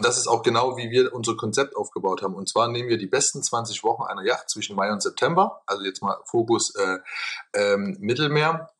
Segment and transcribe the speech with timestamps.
[0.00, 2.34] das ist auch genau, wie wir unser Konzept aufgebaut haben.
[2.34, 5.84] Und zwar nehmen wir die besten 20 Wochen einer Yacht zwischen Mai und September, also
[5.84, 6.98] jetzt mal Fokus äh,
[7.54, 8.70] ähm, Mittelmeer.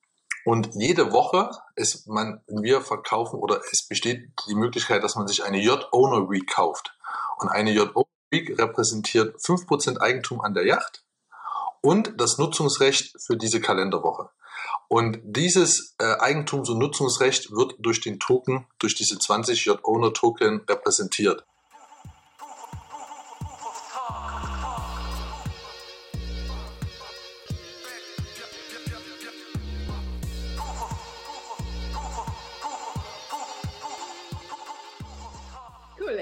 [0.44, 5.44] Und jede Woche ist man, wir verkaufen oder es besteht die Möglichkeit, dass man sich
[5.44, 6.96] eine Yacht-Owner Week kauft.
[7.38, 11.04] Und eine Yacht-Owner Week repräsentiert 5% Eigentum an der Yacht
[11.80, 14.30] und das Nutzungsrecht für diese Kalenderwoche.
[14.88, 21.44] Und dieses äh, Eigentums- und Nutzungsrecht wird durch den Token, durch diese 20 J-Owner-Token repräsentiert.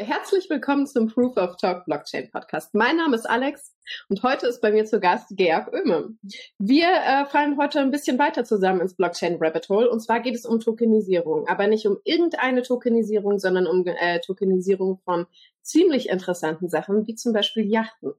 [0.08, 2.72] Herzlich willkommen zum Proof of Talk Blockchain Podcast.
[2.72, 3.74] Mein Name ist Alex
[4.08, 6.16] und heute ist bei mir zu Gast Georg Oehme.
[6.58, 10.34] Wir äh, fallen heute ein bisschen weiter zusammen ins Blockchain Rabbit Hole und zwar geht
[10.34, 15.26] es um Tokenisierung, aber nicht um irgendeine Tokenisierung, sondern um äh, Tokenisierung von
[15.60, 18.14] ziemlich interessanten Sachen, wie zum Beispiel Yachten.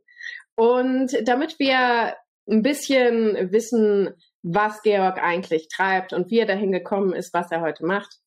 [0.54, 2.14] Und damit wir
[2.48, 4.14] ein bisschen wissen,
[4.44, 8.20] was Georg eigentlich treibt und wie er dahin gekommen ist, was er heute macht.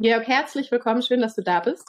[0.00, 1.88] Georg, herzlich willkommen, schön, dass du da bist.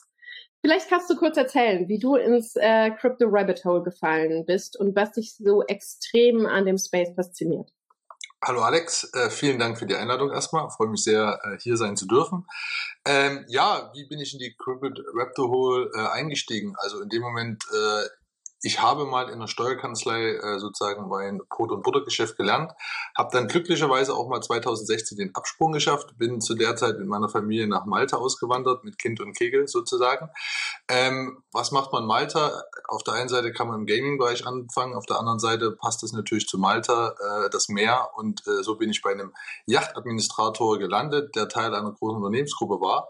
[0.66, 4.96] Vielleicht kannst du kurz erzählen, wie du ins äh, Crypto Rabbit Hole gefallen bist und
[4.96, 7.70] was dich so extrem an dem Space fasziniert.
[8.44, 10.68] Hallo Alex, äh, vielen Dank für die Einladung erstmal.
[10.72, 12.48] freue mich sehr, äh, hier sein zu dürfen.
[13.06, 16.74] Ähm, ja, wie bin ich in die Crypto Rabbit Hole äh, eingestiegen?
[16.80, 18.08] Also in dem Moment, äh,
[18.66, 22.72] ich habe mal in der Steuerkanzlei äh, sozusagen mein Brot- und Buttergeschäft gelernt,
[23.16, 27.30] habe dann glücklicherweise auch mal 2016 den Absprung geschafft, bin zu der Zeit mit meiner
[27.30, 30.32] Familie nach Malta ausgewandert, mit Kind und Kegel sozusagen.
[30.90, 32.64] Ähm, was macht man Malta?
[32.88, 36.12] Auf der einen Seite kann man im Gaming-Bereich anfangen, auf der anderen Seite passt es
[36.12, 39.32] natürlich zu Malta, äh, das Meer und äh, so bin ich bei einem
[39.68, 43.10] Yachtadministrator gelandet, der Teil einer großen Unternehmensgruppe war.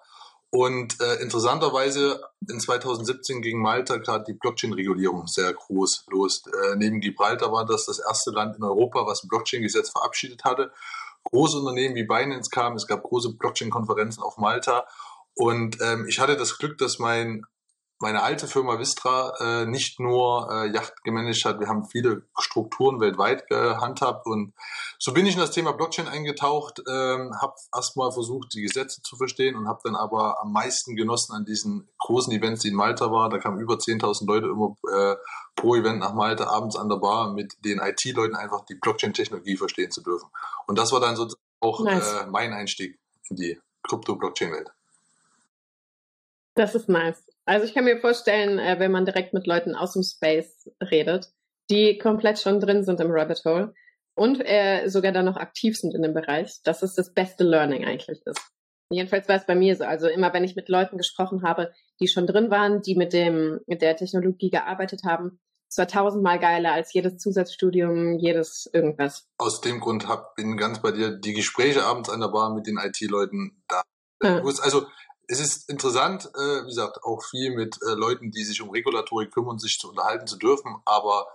[0.56, 6.44] Und äh, interessanterweise in 2017 ging Malta gerade die Blockchain-Regulierung sehr groß los.
[6.48, 10.72] Äh, neben Gibraltar war das das erste Land in Europa, was ein Blockchain-Gesetz verabschiedet hatte.
[11.26, 14.88] Große Unternehmen wie Binance kamen, es gab große Blockchain-Konferenzen auf Malta.
[15.34, 17.46] Und ähm, ich hatte das Glück, dass mein
[18.00, 23.00] meine alte Firma Vistra äh, nicht nur äh, Yacht gemanagt hat, wir haben viele Strukturen
[23.00, 24.54] weltweit gehandhabt und
[25.00, 29.16] so bin ich in das Thema Blockchain eingetaucht, ähm, habe erstmal versucht, die Gesetze zu
[29.16, 33.12] verstehen und habe dann aber am meisten genossen an diesen großen Events, die in Malta
[33.12, 33.32] waren.
[33.32, 35.16] Da kamen über 10.000 Leute immer äh,
[35.56, 39.92] pro Event nach Malta abends an der Bar mit den IT-Leuten einfach die Blockchain-Technologie verstehen
[39.92, 40.30] zu dürfen.
[40.68, 42.14] Und das war dann sozusagen auch nice.
[42.14, 44.72] äh, mein Einstieg in die Krypto-Blockchain-Welt.
[46.56, 47.24] Das ist nice.
[47.46, 51.30] Also ich kann mir vorstellen, äh, wenn man direkt mit Leuten aus dem Space redet,
[51.70, 53.74] die komplett schon drin sind im Rabbit Hole
[54.16, 57.86] und äh, sogar dann noch aktiv sind in dem Bereich, dass es das beste Learning
[57.86, 58.42] eigentlich ist.
[58.92, 59.84] Jedenfalls war es bei mir so.
[59.84, 63.60] Also immer, wenn ich mit Leuten gesprochen habe, die schon drin waren, die mit dem
[63.68, 69.28] mit der Technologie gearbeitet haben, es war tausendmal geiler als jedes Zusatzstudium, jedes irgendwas.
[69.38, 72.68] Aus dem Grund hab, bin ganz bei dir die Gespräche abends an der Bar mit
[72.68, 73.82] den IT-Leuten da.
[74.24, 74.42] Ja.
[74.62, 74.86] Also
[75.28, 79.32] es ist interessant, äh, wie gesagt, auch viel mit äh, Leuten, die sich um Regulatorik
[79.32, 81.28] kümmern, sich zu unterhalten zu dürfen, aber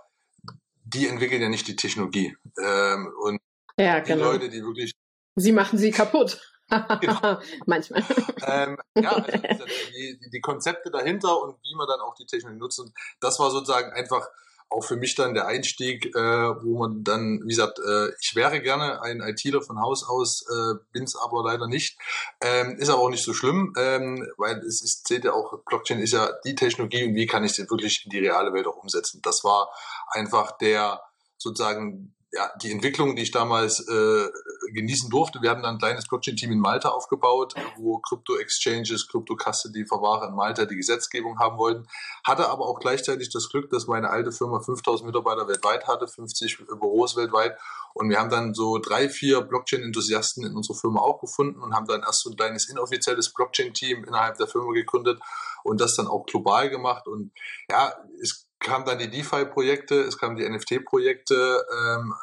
[0.85, 2.37] die entwickeln ja nicht die Technologie.
[2.59, 3.41] Ähm, und
[3.79, 4.33] ja, die genau.
[4.33, 4.93] Leute, die wirklich.
[5.37, 6.41] Sie machen sie kaputt.
[7.01, 7.39] genau.
[7.67, 8.05] Manchmal.
[8.47, 12.81] Ähm, ja, also die, die, Konzepte dahinter und wie man dann auch die Technologie nutzt.
[12.81, 14.29] Und das war sozusagen einfach
[14.71, 18.61] auch für mich dann der Einstieg, äh, wo man dann, wie gesagt, äh, ich wäre
[18.61, 21.99] gerne ein ITler von Haus aus, äh, bin es aber leider nicht.
[22.41, 25.99] Ähm, ist aber auch nicht so schlimm, ähm, weil es ist, seht ihr auch, Blockchain
[25.99, 28.77] ist ja die Technologie und wie kann ich sie wirklich in die reale Welt auch
[28.77, 29.21] umsetzen.
[29.23, 29.69] Das war
[30.09, 31.03] einfach der
[31.37, 34.29] sozusagen ja, die Entwicklung, die ich damals äh,
[34.73, 35.43] genießen durfte.
[35.43, 40.77] Wir haben dann ein kleines Blockchain-Team in Malta aufgebaut, wo Crypto-Exchanges, Crypto-Custody-Verwahrer in Malta die
[40.77, 41.89] Gesetzgebung haben wollten.
[42.25, 46.67] Hatte aber auch gleichzeitig das Glück, dass meine alte Firma 5000 Mitarbeiter weltweit hatte, 50
[46.79, 47.59] Büros weltweit.
[47.95, 51.87] Und wir haben dann so drei, vier Blockchain-Enthusiasten in unserer Firma auch gefunden und haben
[51.87, 55.21] dann erst so ein kleines inoffizielles Blockchain-Team innerhalb der Firma gegründet
[55.65, 57.09] und das dann auch global gemacht.
[57.09, 57.33] Und
[57.69, 62.15] ja, es kamen dann die DeFi-Projekte, es kamen die NFT-Projekte, ähm,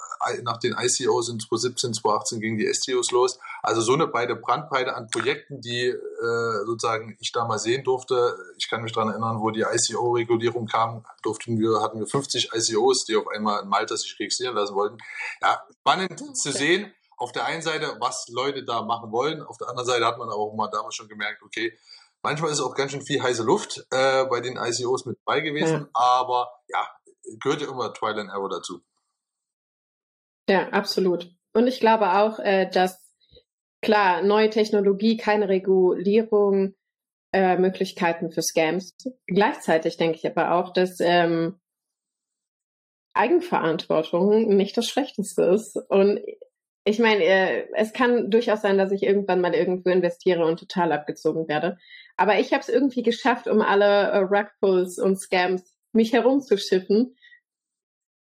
[0.44, 3.39] nach den ICOs in 2017, 2018 gingen die STOs los.
[3.62, 8.36] Also so eine beide Brandbreite an Projekten, die äh, sozusagen ich da mal sehen durfte.
[8.57, 13.06] Ich kann mich daran erinnern, wo die ICO-Regulierung kam, durften wir, hatten wir 50 ICOs,
[13.06, 14.98] die auf einmal in Malta sich registrieren lassen wollten.
[15.42, 16.94] Ja, spannend zu sehen.
[17.19, 19.42] Auf der einen Seite, was Leute da machen wollen.
[19.42, 21.75] Auf der anderen Seite hat man auch mal damals schon gemerkt, okay,
[22.24, 25.81] Manchmal ist auch ganz schön viel heiße Luft äh, bei den ICOs mit bei gewesen,
[25.81, 25.90] ja.
[25.94, 26.88] aber ja,
[27.40, 28.81] gehört ja immer Trial and Error dazu.
[30.50, 31.30] Ja, absolut.
[31.54, 32.98] Und ich glaube auch, äh, dass
[33.81, 36.75] klar, neue Technologie, keine Regulierung
[37.34, 38.96] äh, Möglichkeiten für Scams.
[39.25, 41.60] Gleichzeitig denke ich aber auch, dass ähm,
[43.14, 45.78] Eigenverantwortung nicht das Schlechteste ist.
[45.90, 46.22] Und
[46.88, 50.94] ich meine, äh, es kann durchaus sein, dass ich irgendwann mal irgendwo investiere und total
[50.94, 51.78] abgezogen werde.
[52.16, 57.18] Aber ich habe es irgendwie geschafft, um alle äh, Rugpulls und Scams mich herumzuschiffen.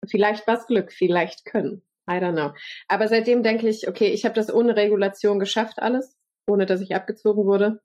[0.06, 1.82] Vielleicht was Glück, vielleicht können.
[2.10, 2.52] I don't know.
[2.88, 6.14] Aber seitdem denke ich, okay, ich habe das ohne Regulation geschafft, alles,
[6.46, 7.80] ohne dass ich abgezogen wurde.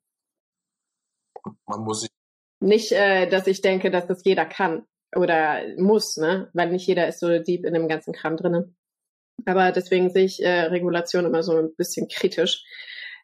[1.66, 2.10] Man muss sich.
[2.60, 4.84] Nicht, äh, dass ich denke, dass das jeder kann
[5.16, 6.50] oder muss, ne?
[6.52, 8.76] Weil nicht jeder ist so deep in dem ganzen Kram drinnen.
[9.46, 12.64] Aber deswegen sehe ich äh, Regulation immer so ein bisschen kritisch.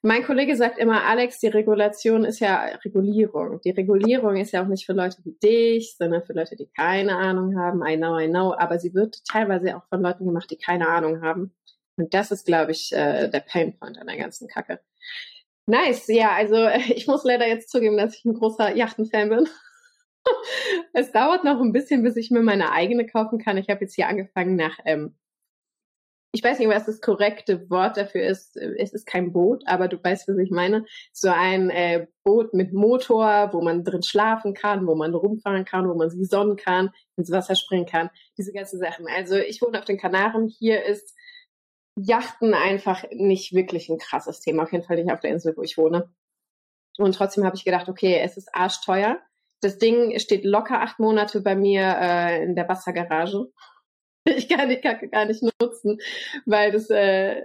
[0.02, 3.62] Mein Kollege sagt immer, Alex, die Regulation ist ja Regulierung.
[3.62, 7.16] Die Regulierung ist ja auch nicht für Leute wie dich, sondern für Leute, die keine
[7.16, 7.82] Ahnung haben.
[7.86, 8.54] I know, I know.
[8.54, 11.54] Aber sie wird teilweise auch von Leuten gemacht, die keine Ahnung haben.
[11.96, 14.80] Und das ist, glaube ich, äh, der Painpoint an der ganzen Kacke.
[15.66, 19.48] Nice, ja, also ich muss leider jetzt zugeben, dass ich ein großer Yachtenfan bin.
[20.92, 23.56] es dauert noch ein bisschen, bis ich mir meine eigene kaufen kann.
[23.56, 25.14] Ich habe jetzt hier angefangen nach ähm,
[26.34, 28.56] ich weiß nicht, was das korrekte Wort dafür ist.
[28.56, 30.84] Es ist kein Boot, aber du weißt, was ich meine.
[31.12, 35.88] So ein äh, Boot mit Motor, wo man drin schlafen kann, wo man rumfahren kann,
[35.88, 38.10] wo man sich sonnen kann, ins Wasser springen kann.
[38.36, 39.06] Diese ganzen Sachen.
[39.06, 40.48] Also ich wohne auf den Kanaren.
[40.48, 41.16] Hier ist
[41.96, 44.64] Yachten einfach nicht wirklich ein krasses Thema.
[44.64, 46.12] Auf jeden Fall nicht auf der Insel, wo ich wohne.
[46.98, 49.20] Und trotzdem habe ich gedacht, okay, es ist arschteuer.
[49.60, 53.52] Das Ding steht locker acht Monate bei mir äh, in der Wassergarage.
[54.36, 55.98] ich kann die Kacke gar nicht nutzen,
[56.46, 57.42] weil das äh,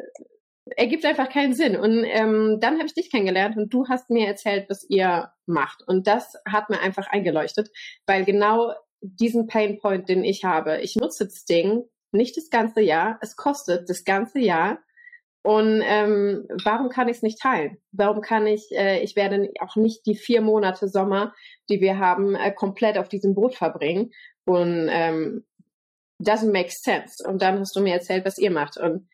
[0.75, 1.75] ergibt einfach keinen Sinn.
[1.75, 5.87] Und ähm, dann habe ich dich kennengelernt und du hast mir erzählt, was ihr macht.
[5.87, 7.69] Und das hat mir einfach eingeleuchtet,
[8.05, 13.19] weil genau diesen Painpoint, den ich habe, ich nutze das Ding nicht das ganze Jahr,
[13.21, 14.79] es kostet das ganze Jahr.
[15.41, 17.77] Und ähm, warum kann ich es nicht teilen?
[17.91, 21.33] Warum kann ich, äh, ich werde auch nicht die vier Monate Sommer,
[21.69, 24.11] die wir haben, äh, komplett auf diesem Boot verbringen.
[24.45, 25.45] Und ähm,
[26.19, 27.23] doesn't make sense.
[27.25, 28.77] Und dann hast du mir erzählt, was ihr macht.
[28.77, 29.07] Und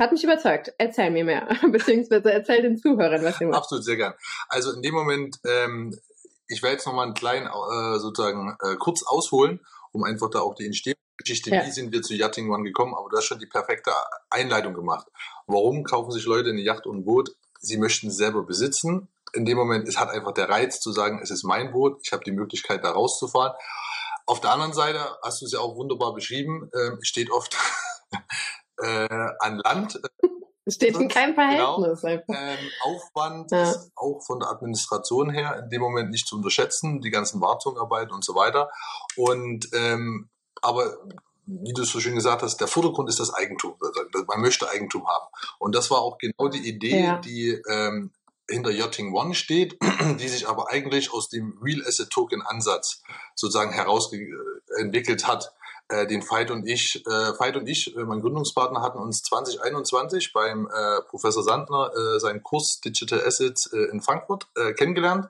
[0.00, 0.72] hat mich überzeugt.
[0.78, 1.48] Erzähl mir mehr.
[1.70, 3.58] Beziehungsweise erzähl den Zuhörern, was ihr macht.
[3.58, 4.14] Absolut, sehr gern.
[4.48, 5.98] Also in dem Moment, ähm,
[6.46, 9.60] ich werde jetzt nochmal einen kleinen, äh, sozusagen, äh, kurz ausholen,
[9.92, 11.66] um einfach da auch die Entstehungsgeschichte, ja.
[11.66, 13.90] wie sind wir zu Yachting One gekommen, aber du hast schon die perfekte
[14.30, 15.06] Einleitung gemacht.
[15.46, 17.34] Warum kaufen sich Leute eine Yacht und ein Boot?
[17.60, 19.08] Sie möchten selber besitzen.
[19.34, 22.12] In dem Moment, es hat einfach der Reiz zu sagen, es ist mein Boot, ich
[22.12, 23.52] habe die Möglichkeit, da rauszufahren.
[24.28, 27.56] Auf der anderen Seite, hast du es ja auch wunderbar beschrieben, äh, steht oft
[28.76, 29.08] äh,
[29.40, 29.98] an Land.
[30.22, 31.80] Äh, steht in keinem genau.
[31.96, 32.26] Verhältnis.
[32.26, 33.70] Genau, ähm, Aufwand ja.
[33.70, 38.12] ist auch von der Administration her in dem Moment nicht zu unterschätzen, die ganzen Wartungsarbeiten
[38.12, 38.70] und so weiter.
[39.16, 40.28] Und ähm,
[40.60, 40.98] aber
[41.46, 43.76] wie du es so schön gesagt hast, der Vordergrund ist das Eigentum.
[43.80, 45.24] Also, man möchte Eigentum haben.
[45.58, 47.16] Und das war auch genau die Idee, ja.
[47.16, 48.12] die ähm,
[48.48, 49.78] hinter Yachting One steht,
[50.20, 53.02] die sich aber eigentlich aus dem Real Asset Token Ansatz
[53.34, 55.52] sozusagen herausentwickelt hat.
[55.90, 60.34] Äh, den Veit und ich, äh, Veit und ich, äh, mein Gründungspartner, hatten uns 2021
[60.34, 65.28] beim äh, Professor Sandner äh, seinen Kurs Digital Assets äh, in Frankfurt äh, kennengelernt.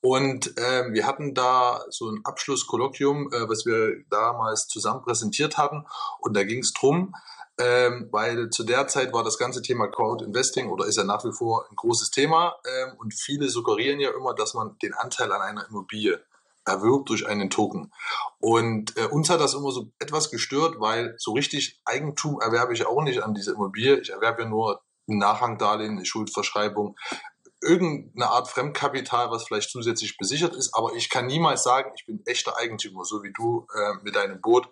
[0.00, 5.86] Und äh, wir hatten da so ein Abschlusskolloquium, was wir damals zusammen präsentiert hatten.
[6.20, 7.16] Und da ging es drum,
[7.58, 11.24] ähm, weil zu der Zeit war das ganze Thema Crowd Investing oder ist ja nach
[11.24, 15.32] wie vor ein großes Thema ähm, und viele suggerieren ja immer, dass man den Anteil
[15.32, 16.20] an einer Immobilie
[16.64, 17.92] erwirbt durch einen Token.
[18.38, 22.86] Und äh, uns hat das immer so etwas gestört, weil so richtig Eigentum erwerbe ich
[22.86, 23.98] auch nicht an dieser Immobilie.
[23.98, 26.96] Ich erwerbe ja nur ein Nachrangdarlehen, eine Schuldverschreibung,
[27.60, 32.22] irgendeine Art Fremdkapital, was vielleicht zusätzlich besichert ist, aber ich kann niemals sagen, ich bin
[32.24, 34.68] echter Eigentümer, so wie du äh, mit deinem Boot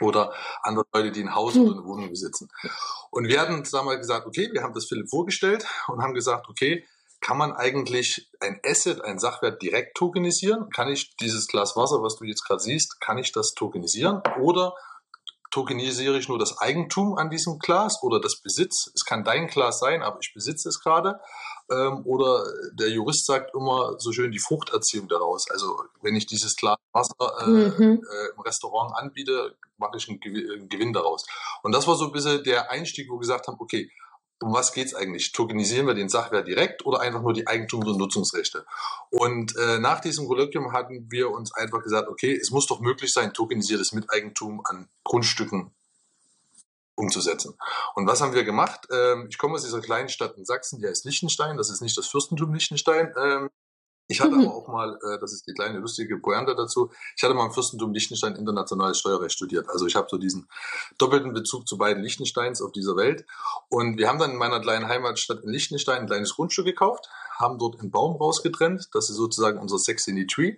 [0.00, 0.32] oder
[0.62, 2.48] andere Leute, die ein Haus oder eine Wohnung besitzen.
[3.10, 6.84] Und wir hatten damals gesagt, okay, wir haben das Philipp vorgestellt und haben gesagt, okay,
[7.20, 10.68] kann man eigentlich ein Asset, ein Sachwert direkt tokenisieren?
[10.68, 14.20] Kann ich dieses Glas Wasser, was du jetzt gerade siehst, kann ich das tokenisieren?
[14.40, 14.74] Oder
[15.50, 18.90] tokenisiere ich nur das Eigentum an diesem Glas oder das Besitz?
[18.94, 21.18] Es kann dein Glas sein, aber ich besitze es gerade.
[21.70, 25.50] Ähm, oder der Jurist sagt immer so schön die Fruchterziehung daraus.
[25.50, 28.02] Also wenn ich dieses Glas Wasser äh, mhm.
[28.02, 31.26] äh, im Restaurant anbiete, mache ich einen, einen Gewinn daraus.
[31.62, 33.90] Und das war so ein bisschen der Einstieg, wo wir gesagt haben, okay,
[34.40, 35.32] um was geht's eigentlich?
[35.32, 38.66] Tokenisieren wir den Sachwert direkt oder einfach nur die Eigentums- und Nutzungsrechte?
[39.10, 43.12] Und äh, nach diesem Kolloquium hatten wir uns einfach gesagt, okay, es muss doch möglich
[43.12, 45.72] sein, tokenisiertes Miteigentum an Grundstücken
[46.96, 47.54] umzusetzen.
[47.94, 48.86] Und was haben wir gemacht?
[48.90, 51.56] Ähm, ich komme aus dieser kleinen Stadt in Sachsen, die heißt Liechtenstein.
[51.56, 53.12] Das ist nicht das Fürstentum Liechtenstein.
[53.16, 53.50] Ähm,
[54.06, 54.46] ich hatte mhm.
[54.46, 57.52] aber auch mal, äh, das ist die kleine lustige Pointe dazu, ich hatte mal im
[57.52, 59.68] Fürstentum Liechtenstein internationales Steuerrecht studiert.
[59.70, 60.46] Also ich habe so diesen
[60.98, 63.24] doppelten Bezug zu beiden Liechtensteins auf dieser Welt.
[63.70, 67.08] Und wir haben dann in meiner kleinen Heimatstadt in Liechtenstein ein kleines Grundstück gekauft,
[67.38, 68.88] haben dort einen Baum rausgetrennt.
[68.92, 70.56] Das ist sozusagen unser Sex in the Tree.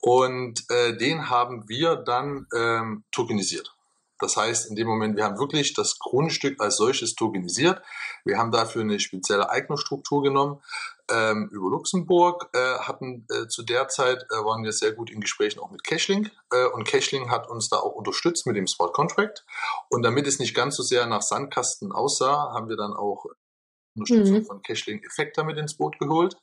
[0.00, 3.74] Und äh, den haben wir dann ähm, tokenisiert.
[4.22, 7.82] Das heißt, in dem Moment, wir haben wirklich das Grundstück als solches tokenisiert.
[8.24, 10.62] Wir haben dafür eine spezielle Eignungsstruktur genommen
[11.10, 15.20] ähm, über Luxemburg, äh, hatten äh, zu der Zeit, äh, waren wir sehr gut in
[15.20, 18.92] Gesprächen auch mit Cashling äh, und Cashling hat uns da auch unterstützt mit dem Smart
[18.92, 19.44] Contract.
[19.88, 23.26] Und damit es nicht ganz so sehr nach Sandkasten aussah, haben wir dann auch
[23.94, 24.44] Unterstützung mhm.
[24.44, 26.36] von Cashling Effekter mit ins Boot geholt.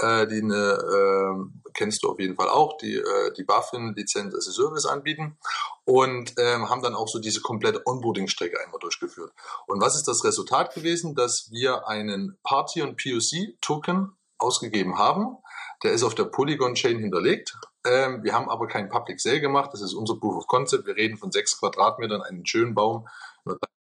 [0.00, 4.46] Äh, die eine, äh, kennst du auf jeden Fall auch, die äh, die BaFin-Lizenz als
[4.46, 5.38] Service anbieten
[5.84, 9.32] und ähm, haben dann auch so diese komplette Onboarding-Strecke einmal durchgeführt.
[9.66, 11.14] Und was ist das Resultat gewesen?
[11.14, 15.36] Dass wir einen Party- und POC-Token ausgegeben haben.
[15.82, 17.56] Der ist auf der Polygon-Chain hinterlegt.
[17.84, 19.70] Ähm, wir haben aber kein Public Sale gemacht.
[19.72, 20.86] Das ist unser Proof of Concept.
[20.86, 23.06] Wir reden von sechs Quadratmetern, einen schönen Baum,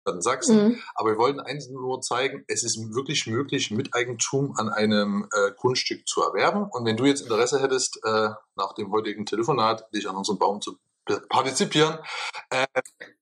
[0.07, 0.63] in Sachsen.
[0.63, 0.81] Mhm.
[0.95, 6.07] Aber wir wollten eins nur zeigen, es ist wirklich möglich, Miteigentum an einem äh, Grundstück
[6.07, 6.67] zu erwerben.
[6.69, 10.61] Und wenn du jetzt Interesse hättest, äh, nach dem heutigen Telefonat, dich an unserem Baum
[10.61, 10.77] zu
[11.29, 11.99] partizipieren,
[12.49, 12.65] äh,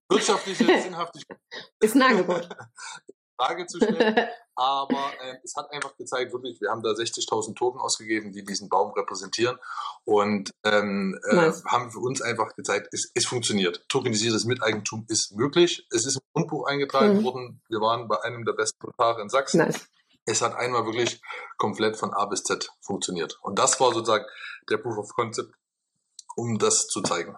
[0.10, 1.40] wirtschaftliche Sinnhaftigkeit.
[1.80, 2.50] Ist ein Angebot.
[3.40, 4.28] Frage zu stellen.
[4.56, 8.68] Aber äh, es hat einfach gezeigt, wirklich, wir haben da 60.000 Token ausgegeben, die diesen
[8.68, 9.58] Baum repräsentieren
[10.04, 11.64] und ähm, äh, nice.
[11.66, 13.86] haben für uns einfach gezeigt, es, es funktioniert.
[13.88, 15.88] Tokenisiertes Miteigentum ist möglich.
[15.92, 17.24] Es ist im Grundbuch eingetragen mhm.
[17.24, 17.62] worden.
[17.70, 19.60] Wir waren bei einem der besten Notare in Sachsen.
[19.60, 19.88] Nice.
[20.26, 21.22] Es hat einmal wirklich
[21.58, 23.40] komplett von A bis Z funktioniert.
[23.42, 24.26] Und das war sozusagen
[24.70, 25.54] der Proof of Concept,
[26.36, 27.38] um das zu zeigen.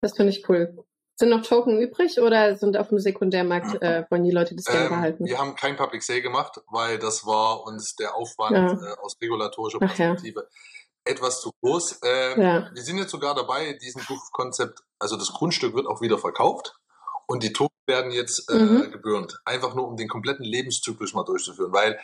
[0.00, 0.84] Das finde ich cool.
[1.18, 4.84] Sind noch Token übrig oder sind auf dem Sekundärmarkt, äh, wollen die Leute das gerne
[4.84, 5.24] ähm, behalten?
[5.24, 8.92] Wir haben kein Public Sale gemacht, weil das war uns der Aufwand ja.
[8.92, 11.12] äh, aus regulatorischer Perspektive ja.
[11.12, 11.98] etwas zu groß.
[12.04, 12.70] Ähm, ja.
[12.72, 14.00] Wir sind jetzt sogar dabei, diesen
[14.32, 16.76] Konzept, also das Grundstück wird auch wieder verkauft
[17.26, 18.92] und die Token werden jetzt äh, mhm.
[18.92, 19.40] gebührend.
[19.44, 21.98] Einfach nur, um den kompletten Lebenszyklus mal durchzuführen, weil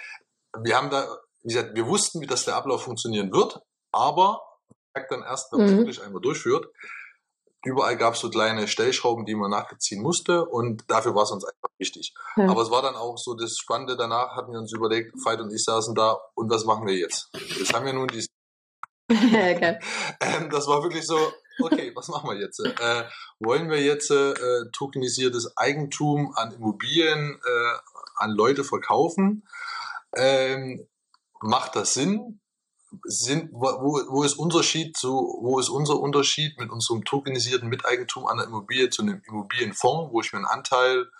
[0.60, 1.06] wir haben da,
[1.42, 3.60] wie gesagt, wir wussten, wie das der Ablauf funktionieren wird,
[3.92, 4.40] aber
[5.08, 5.78] dann erst, wenn man es mhm.
[5.78, 6.66] wirklich einmal durchführt,
[7.64, 11.44] überall gab es so kleine Stellschrauben, die man nachziehen musste und dafür war es uns
[11.44, 12.14] einfach wichtig.
[12.36, 12.48] Ja.
[12.48, 15.52] Aber es war dann auch so das Spannende danach, hatten wir uns überlegt, Veit und
[15.52, 17.30] ich saßen da und was machen wir jetzt?
[17.58, 18.24] Jetzt haben wir nun die
[19.10, 19.78] okay.
[20.20, 21.18] ähm, das war wirklich so,
[21.60, 22.60] okay, was machen wir jetzt?
[22.60, 23.04] Äh,
[23.38, 24.34] wollen wir jetzt äh,
[24.72, 27.78] tokenisiertes Eigentum an Immobilien äh,
[28.16, 29.46] an Leute verkaufen?
[30.16, 30.86] Ähm,
[31.40, 32.40] macht das Sinn?
[33.04, 33.66] Sind, wo,
[34.08, 38.90] wo ist Unterschied zu, wo ist unser Unterschied mit unserem tokenisierten Miteigentum an der Immobilie
[38.90, 41.10] zu einem Immobilienfonds, wo ich mir einen Anteil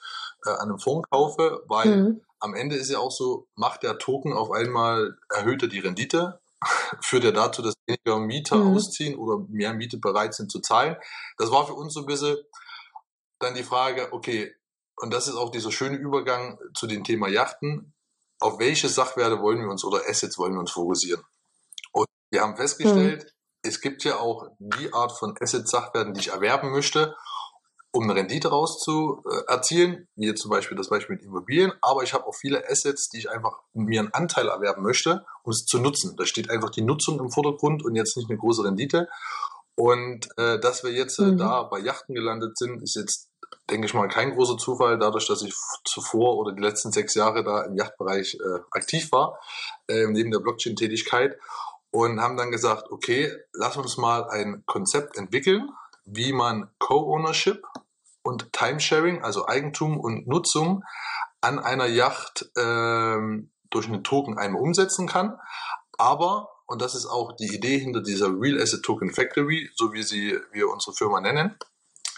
[0.44, 2.20] äh, an einem Fonds kaufe, weil mhm.
[2.40, 6.40] am Ende ist ja auch so, macht der Token auf einmal, erhöht er die Rendite,
[7.00, 8.76] führt er dazu, dass weniger Mieter mhm.
[8.76, 10.96] ausziehen oder mehr Miete bereit sind zu zahlen.
[11.38, 12.36] Das war für uns so ein bisschen
[13.38, 14.54] dann die Frage, okay,
[14.96, 17.92] und das ist auch dieser schöne Übergang zu dem Thema Yachten.
[18.40, 21.24] Auf welche Sachwerte wollen wir uns oder Assets wollen wir uns fokussieren?
[22.30, 23.68] Wir haben festgestellt, mhm.
[23.68, 27.14] es gibt ja auch die Art von Asset-Sachwerten, die ich erwerben möchte,
[27.94, 32.26] um eine Rendite rauszuerzielen, wie jetzt zum Beispiel das Beispiel mit Immobilien, aber ich habe
[32.26, 36.16] auch viele Assets, die ich einfach mir einen Anteil erwerben möchte, um es zu nutzen.
[36.16, 39.08] Da steht einfach die Nutzung im Vordergrund und jetzt nicht eine große Rendite.
[39.76, 41.38] Und äh, dass wir jetzt äh, mhm.
[41.38, 43.30] da bei Yachten gelandet sind, ist jetzt,
[43.70, 45.54] denke ich mal, kein großer Zufall, dadurch, dass ich
[45.84, 49.38] zuvor oder die letzten sechs Jahre da im Yachtbereich äh, aktiv war,
[49.88, 51.38] äh, neben der Blockchain-Tätigkeit
[51.94, 55.70] und haben dann gesagt, okay, lass uns mal ein Konzept entwickeln,
[56.04, 57.62] wie man Co-Ownership
[58.24, 60.82] und Timesharing, also Eigentum und Nutzung
[61.40, 65.38] an einer Yacht ähm, durch einen Token einmal umsetzen kann.
[65.96, 70.02] Aber, und das ist auch die Idee hinter dieser Real Asset Token Factory, so wie
[70.02, 71.56] sie wir unsere Firma nennen,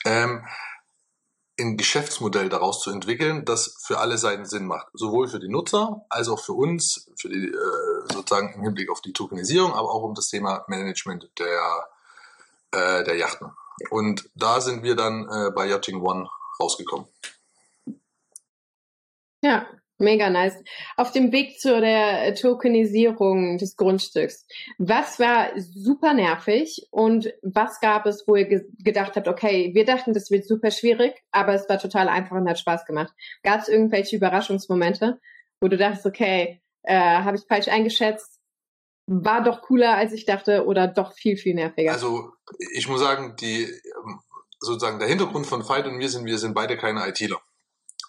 [0.06, 0.42] ähm,
[1.60, 4.88] ein Geschäftsmodell daraus zu entwickeln, das für alle Seiten Sinn macht.
[4.94, 9.00] Sowohl für die Nutzer als auch für uns, für die, äh, sozusagen im Hinblick auf
[9.00, 11.88] die Tokenisierung, aber auch um das Thema Management der,
[12.72, 13.50] äh, der Yachten.
[13.90, 16.28] Und da sind wir dann äh, bei Yachting One
[16.60, 17.06] rausgekommen.
[19.42, 19.66] Ja,
[19.98, 20.62] Mega nice.
[20.98, 24.46] Auf dem Weg zu der Tokenisierung des Grundstücks.
[24.76, 29.86] Was war super nervig und was gab es, wo ihr ge gedacht habt, okay, wir
[29.86, 33.14] dachten, das wird super schwierig, aber es war total einfach und hat Spaß gemacht.
[33.42, 35.18] Gab es irgendwelche Überraschungsmomente,
[35.62, 38.40] wo du dachtest, okay, äh, habe ich falsch eingeschätzt,
[39.06, 41.92] war doch cooler, als ich dachte oder doch viel, viel nerviger?
[41.92, 42.32] Also
[42.72, 43.68] ich muss sagen, die
[44.58, 47.40] sozusagen der Hintergrund von Fight und mir sind, wir sind beide keine ITler.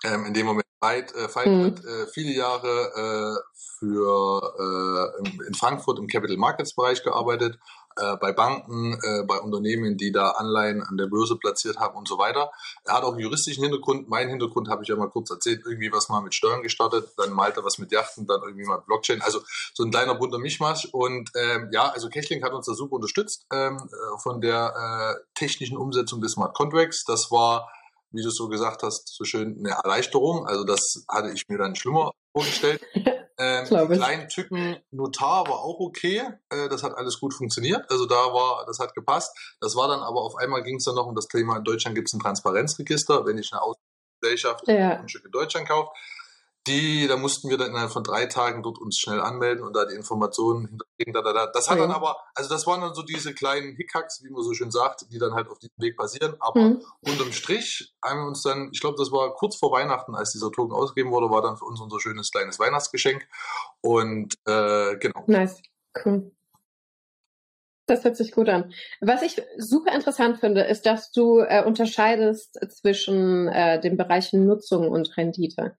[0.03, 1.65] Ähm, in dem Moment Veit, äh, Veit mhm.
[1.65, 7.57] hat äh, viele Jahre äh, für äh, in Frankfurt im Capital Markets Bereich gearbeitet,
[7.97, 12.07] äh, bei Banken, äh, bei Unternehmen, die da Anleihen an der Börse platziert haben und
[12.07, 12.51] so weiter.
[12.83, 14.09] Er hat auch einen juristischen Hintergrund.
[14.09, 17.31] Mein Hintergrund habe ich ja mal kurz erzählt, irgendwie was mal mit Steuern gestartet, dann
[17.33, 19.21] malte was mit Yachten, dann irgendwie mal Blockchain.
[19.21, 19.39] Also
[19.73, 20.87] so ein kleiner bunter Mischmasch.
[20.91, 24.73] Und ähm, ja, also Kechling hat uns da super unterstützt ähm, äh, von der
[25.17, 27.03] äh, technischen Umsetzung des Smart Contracts.
[27.05, 27.69] Das war
[28.11, 30.47] wie du so gesagt hast, so schön eine Erleichterung.
[30.47, 32.81] Also das hatte ich mir dann schlimmer vorgestellt.
[33.39, 36.23] Ähm, die kleinen Tücken Notar war auch okay.
[36.49, 37.89] Äh, das hat alles gut funktioniert.
[37.91, 39.37] Also da war, das hat gepasst.
[39.61, 41.95] Das war dann aber auf einmal ging es dann noch um das Thema, in Deutschland
[41.95, 43.25] gibt es ein Transparenzregister.
[43.25, 44.95] Wenn ich eine Ausgesellschaft ja.
[44.95, 45.91] Grundstücke in Deutschland kaufe,
[46.67, 49.85] die, da mussten wir dann innerhalb von drei Tagen dort uns schnell anmelden und da
[49.85, 51.13] die Informationen hinterlegen.
[51.13, 51.47] Da, da, da.
[51.47, 54.53] Das hat dann aber, also das waren dann so diese kleinen Hickhacks, wie man so
[54.53, 56.35] schön sagt, die dann halt auf diesem Weg passieren.
[56.39, 56.81] Aber mhm.
[57.01, 60.51] unterm Strich haben wir uns dann, ich glaube, das war kurz vor Weihnachten, als dieser
[60.51, 63.27] Token ausgegeben wurde, war dann für uns unser schönes kleines Weihnachtsgeschenk.
[63.81, 65.23] Und äh, genau.
[65.27, 65.61] Nice,
[66.05, 66.31] cool.
[67.87, 68.73] Das hört sich gut an.
[68.99, 74.89] Was ich super interessant finde, ist, dass du äh, unterscheidest zwischen äh, den Bereichen Nutzung
[74.89, 75.77] und Rendite.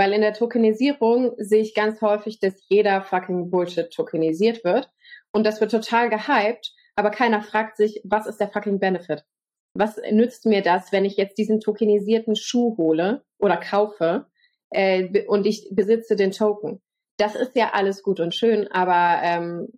[0.00, 4.88] Weil in der Tokenisierung sehe ich ganz häufig, dass jeder fucking Bullshit tokenisiert wird.
[5.30, 9.26] Und das wird total gehypt, aber keiner fragt sich, was ist der fucking Benefit?
[9.74, 14.24] Was nützt mir das, wenn ich jetzt diesen tokenisierten Schuh hole oder kaufe
[14.70, 16.80] äh, und ich besitze den Token?
[17.18, 19.68] Das ist ja alles gut und schön, aber ähm,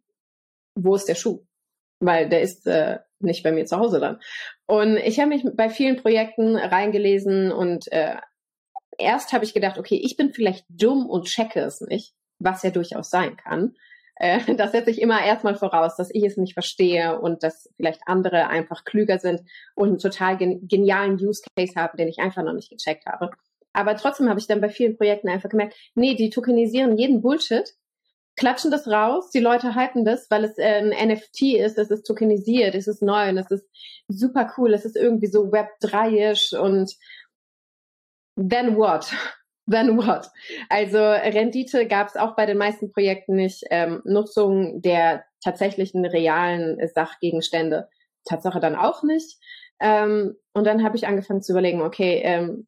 [0.77, 1.45] wo ist der Schuh?
[1.99, 4.21] Weil der ist äh, nicht bei mir zu Hause dann.
[4.67, 8.19] Und ich habe mich bei vielen Projekten reingelesen und äh,
[9.03, 12.71] erst habe ich gedacht, okay, ich bin vielleicht dumm und checke es nicht, was ja
[12.71, 13.75] durchaus sein kann.
[14.17, 18.03] Äh, das setze ich immer erstmal voraus, dass ich es nicht verstehe und dass vielleicht
[18.07, 19.43] andere einfach klüger sind
[19.75, 23.31] und einen total genialen Use Case haben, den ich einfach noch nicht gecheckt habe.
[23.73, 27.75] Aber trotzdem habe ich dann bei vielen Projekten einfach gemerkt, nee, die tokenisieren jeden Bullshit,
[28.37, 32.07] klatschen das raus, die Leute halten das, weil es äh, ein NFT ist, es ist
[32.07, 33.67] tokenisiert, es ist neu und es ist
[34.09, 36.95] super cool, es ist irgendwie so Web 3isch und
[38.37, 39.13] then what?
[39.69, 40.29] Then what?
[40.71, 43.63] Also Rendite gab es auch bei den meisten Projekten nicht.
[43.71, 47.89] Ähm, Nutzung der tatsächlichen realen Sachgegenstände
[48.25, 49.39] Tatsache dann auch nicht.
[49.81, 52.67] Ähm, und dann habe ich angefangen zu überlegen, okay, ähm,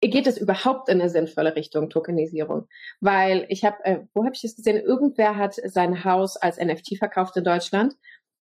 [0.00, 2.68] geht es überhaupt in eine sinnvolle Richtung Tokenisierung?
[3.00, 4.76] Weil ich habe, äh, wo habe ich das gesehen?
[4.76, 7.94] Irgendwer hat sein Haus als NFT verkauft in Deutschland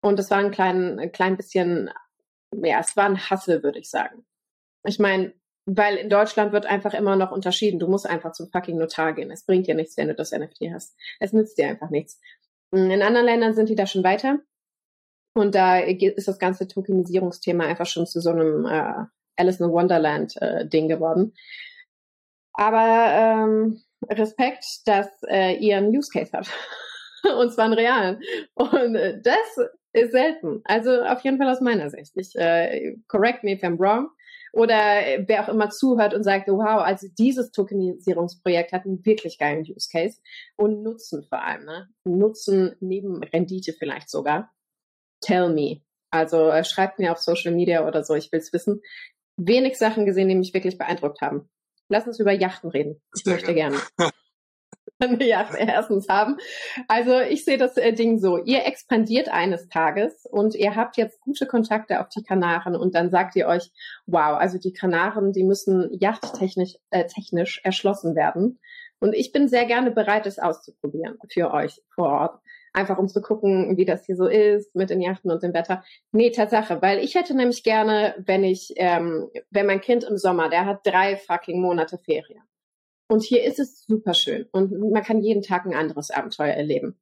[0.01, 1.89] und es war ein klein, ein klein bisschen,
[2.51, 4.25] ja, es war ein Hassel, würde ich sagen.
[4.85, 5.33] Ich meine,
[5.65, 7.79] weil in Deutschland wird einfach immer noch unterschieden.
[7.79, 9.31] Du musst einfach zum fucking Notar gehen.
[9.31, 10.95] Es bringt dir nichts, wenn du das NFT hast.
[11.19, 12.19] Es nützt dir einfach nichts.
[12.71, 14.39] In anderen Ländern sind die da schon weiter.
[15.33, 20.35] Und da ist das ganze Tokenisierungsthema einfach schon zu so einem äh, Alice in Wonderland
[20.41, 21.33] äh, Ding geworden.
[22.53, 26.49] Aber ähm, Respekt, dass äh, ihr einen Use Case habt.
[27.39, 28.21] Und zwar einen realen.
[28.53, 30.61] Und äh, das ist selten.
[30.63, 32.15] Also auf jeden Fall aus meiner Sicht.
[32.15, 34.09] Ich, äh, correct me if I'm wrong
[34.55, 39.65] oder wer auch immer zuhört und sagt, wow, also dieses Tokenisierungsprojekt hat einen wirklich geilen
[39.67, 40.19] Use Case
[40.55, 41.89] und Nutzen vor allem, ne?
[42.05, 44.53] Nutzen neben Rendite vielleicht sogar.
[45.19, 45.81] Tell me.
[46.09, 48.81] Also äh, schreibt mir auf Social Media oder so, ich will's wissen.
[49.35, 51.49] Wenig Sachen gesehen, die mich wirklich beeindruckt haben.
[51.89, 53.01] Lass uns über Yachten reden.
[53.13, 53.77] Ich Sehr möchte gerne.
[55.19, 56.37] ja, erstens haben.
[56.87, 61.19] Also ich sehe das äh, Ding so, ihr expandiert eines Tages und ihr habt jetzt
[61.21, 63.71] gute Kontakte auf die Kanaren und dann sagt ihr euch,
[64.05, 68.59] wow, also die Kanaren, die müssen yachttechnisch äh, technisch erschlossen werden.
[68.99, 72.39] Und ich bin sehr gerne bereit, es auszuprobieren für euch vor Ort.
[72.73, 75.83] Einfach um zu gucken, wie das hier so ist mit den Yachten und dem Wetter.
[76.11, 80.49] Nee, Tatsache, weil ich hätte nämlich gerne, wenn ich, ähm, wenn mein Kind im Sommer,
[80.49, 82.41] der hat drei fucking Monate Ferien.
[83.07, 86.99] Und hier ist es super schön und man kann jeden Tag ein anderes Abenteuer erleben.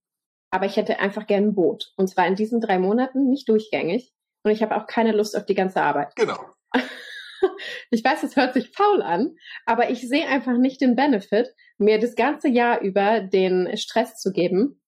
[0.52, 1.94] Aber ich hätte einfach gern ein Boot.
[1.98, 4.14] Und zwar in diesen drei Monaten nicht durchgängig.
[4.44, 6.16] Und ich habe auch keine Lust auf die ganze Arbeit.
[6.16, 6.38] Genau.
[7.90, 9.36] ich weiß, es hört sich faul an,
[9.66, 14.32] aber ich sehe einfach nicht den Benefit, mir das ganze Jahr über den Stress zu
[14.32, 14.82] geben.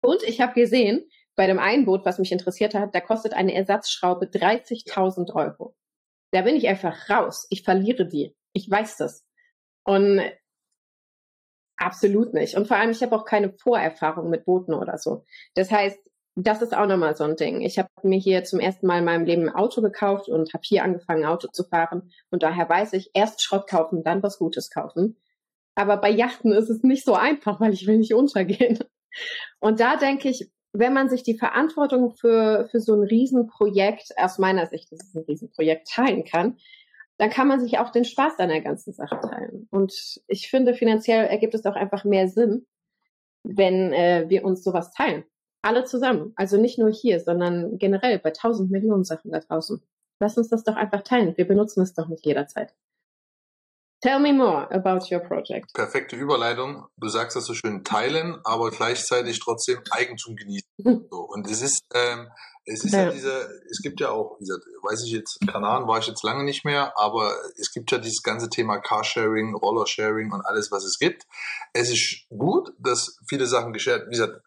[0.00, 3.54] Und ich habe gesehen, bei dem einen Boot, was mich interessiert hat, da kostet eine
[3.54, 5.76] Ersatzschraube 30.000 Euro.
[6.32, 7.46] Da bin ich einfach raus.
[7.50, 8.34] Ich verliere die.
[8.52, 9.27] Ich weiß das.
[9.88, 10.20] Und
[11.78, 12.56] absolut nicht.
[12.56, 15.24] Und vor allem, ich habe auch keine Vorerfahrung mit Booten oder so.
[15.54, 15.98] Das heißt,
[16.34, 17.62] das ist auch nochmal so ein Ding.
[17.62, 20.62] Ich habe mir hier zum ersten Mal in meinem Leben ein Auto gekauft und habe
[20.62, 22.12] hier angefangen, Auto zu fahren.
[22.30, 25.16] Und daher weiß ich, erst Schrott kaufen, dann was Gutes kaufen.
[25.74, 28.80] Aber bei Yachten ist es nicht so einfach, weil ich will nicht untergehen.
[29.58, 34.38] Und da denke ich, wenn man sich die Verantwortung für, für so ein Riesenprojekt, aus
[34.38, 36.58] meiner Sicht, das ist ein Riesenprojekt, teilen kann,
[37.18, 39.68] dann kann man sich auch den Spaß an der ganzen Sache teilen.
[39.70, 42.66] Und ich finde, finanziell ergibt es auch einfach mehr Sinn,
[43.42, 45.24] wenn äh, wir uns sowas teilen.
[45.62, 46.32] Alle zusammen.
[46.36, 49.82] Also nicht nur hier, sondern generell bei tausend Millionen Sachen da draußen.
[50.20, 51.36] Lass uns das doch einfach teilen.
[51.36, 52.72] Wir benutzen es doch nicht jederzeit.
[54.00, 55.72] Tell me more about your project.
[55.74, 56.86] Perfekte Überleitung.
[56.98, 60.68] Du sagst das so schön teilen, aber gleichzeitig trotzdem Eigentum genießen.
[61.10, 62.28] So, und es ist, ähm,
[62.68, 63.04] es ist ja.
[63.04, 66.22] ja diese, es gibt ja auch, wie gesagt, weiß ich jetzt, Kanaren war ich jetzt
[66.22, 70.84] lange nicht mehr, aber es gibt ja dieses ganze Thema Carsharing, Rollersharing und alles, was
[70.84, 71.26] es gibt.
[71.72, 74.42] Es ist gut, dass viele Sachen geshared, wie gesagt,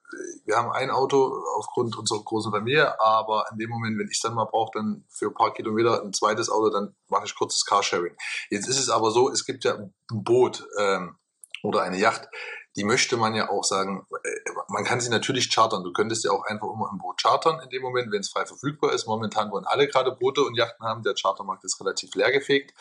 [0.45, 4.35] wir haben ein Auto aufgrund unserer großen Familie, aber in dem Moment, wenn ich dann
[4.35, 8.15] mal brauche, dann für ein paar Kilometer ein zweites Auto, dann mache ich kurzes Carsharing.
[8.49, 11.15] Jetzt ist es aber so, es gibt ja ein Boot ähm,
[11.63, 12.27] oder eine Yacht,
[12.75, 14.29] die möchte man ja auch sagen, äh,
[14.69, 15.83] man kann sie natürlich chartern.
[15.83, 18.45] Du könntest ja auch einfach immer ein Boot chartern in dem Moment, wenn es frei
[18.45, 19.07] verfügbar ist.
[19.07, 21.03] Momentan wollen alle gerade Boote und Yachten haben.
[21.03, 22.73] Der Chartermarkt ist relativ leergefegt.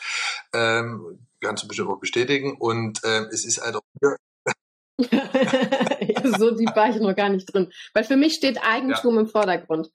[0.53, 2.55] Ähm, kannst du bestimmt auch bestätigen.
[2.57, 4.15] Und ähm, es ist halt auch hier
[6.37, 7.71] so die war ich noch gar nicht drin.
[7.93, 9.21] Weil für mich steht Eigentum ja.
[9.21, 9.89] im Vordergrund.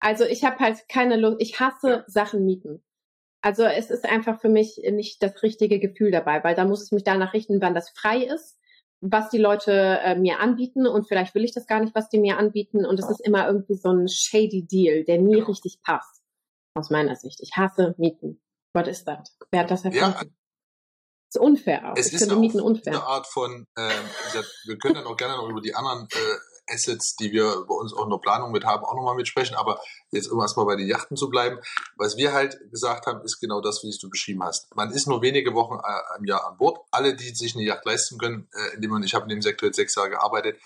[0.00, 2.04] Also ich habe halt keine Lust, ich hasse ja.
[2.06, 2.82] Sachen mieten.
[3.42, 6.92] Also es ist einfach für mich nicht das richtige Gefühl dabei, weil da muss ich
[6.92, 8.59] mich danach richten, wann das frei ist
[9.00, 12.18] was die Leute äh, mir anbieten und vielleicht will ich das gar nicht, was die
[12.18, 16.20] mir anbieten und es ist immer irgendwie so ein shady Deal, der nie richtig passt.
[16.74, 17.40] Aus meiner Sicht.
[17.40, 18.40] Ich hasse Mieten.
[18.74, 19.28] What is that?
[19.50, 20.14] Wer hat das erfunden?
[20.14, 21.96] Ja, ist unfair auch.
[21.96, 22.92] Es ich ist finde Mieten unfair.
[22.92, 23.90] eine Art von, ähm,
[24.66, 26.16] wir können dann auch gerne noch über die anderen äh,
[26.70, 29.56] Assets, die wir bei uns auch in der Planung mit haben, auch nochmal mitsprechen.
[29.56, 29.80] Aber
[30.10, 31.58] jetzt um erstmal bei den Yachten zu bleiben.
[31.96, 34.74] Was wir halt gesagt haben, ist genau das, wie du beschrieben hast.
[34.74, 36.78] Man ist nur wenige Wochen äh, im Jahr an Bord.
[36.90, 39.68] Alle, die sich eine Yacht leisten können, äh, indem man, ich habe in dem Sektor
[39.68, 40.58] jetzt sechs Jahre gearbeitet,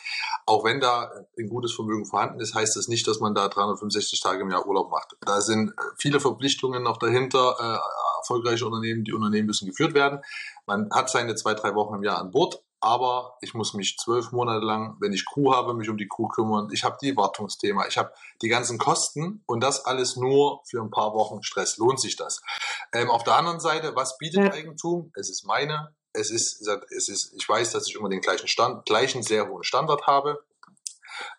[0.47, 4.21] auch wenn da ein gutes Vermögen vorhanden ist, heißt das nicht, dass man da 365
[4.21, 5.17] Tage im Jahr Urlaub macht.
[5.21, 7.57] Da sind äh, viele Verpflichtungen noch dahinter.
[7.59, 10.21] Äh, erfolgreiche Unternehmen, die Unternehmen müssen geführt werden.
[10.67, 14.31] Man hat seine zwei, drei Wochen im Jahr an Bord aber ich muss mich zwölf
[14.31, 16.69] Monate lang, wenn ich Crew habe, mich um die Crew kümmern.
[16.73, 20.91] Ich habe die Wartungsthema, ich habe die ganzen Kosten und das alles nur für ein
[20.91, 21.79] paar Wochen Stress.
[21.79, 22.43] Lohnt sich das?
[22.93, 24.53] Ähm, auf der anderen Seite, was bietet.
[24.53, 25.11] Eigentum?
[25.15, 25.95] Es ist meine.
[26.13, 29.65] Es ist, es ist, ich weiß, dass ich immer den gleichen Stand, gleichen sehr hohen
[29.65, 30.45] Standard habe.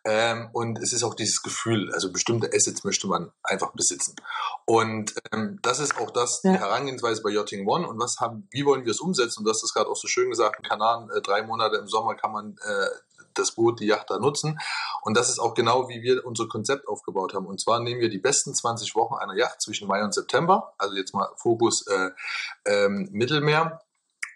[0.04, 4.16] Ähm, und es ist auch dieses Gefühl, also bestimmte Assets möchte man einfach besitzen.
[4.66, 6.54] Und ähm, das ist auch das, ja.
[6.54, 7.88] die Herangehensweise bei Yachting One.
[7.88, 9.40] Und was haben, wie wollen wir es umsetzen?
[9.40, 11.88] Und du hast es gerade auch so schön gesagt, in Kanaren, äh, drei Monate im
[11.88, 12.88] Sommer kann man äh,
[13.38, 14.60] das Boot, die Yacht da nutzen.
[15.02, 17.46] Und das ist auch genau, wie wir unser Konzept aufgebaut haben.
[17.46, 20.96] Und zwar nehmen wir die besten 20 Wochen einer Yacht zwischen Mai und September, also
[20.96, 22.12] jetzt mal Fokus äh,
[22.66, 23.82] ähm, Mittelmeer,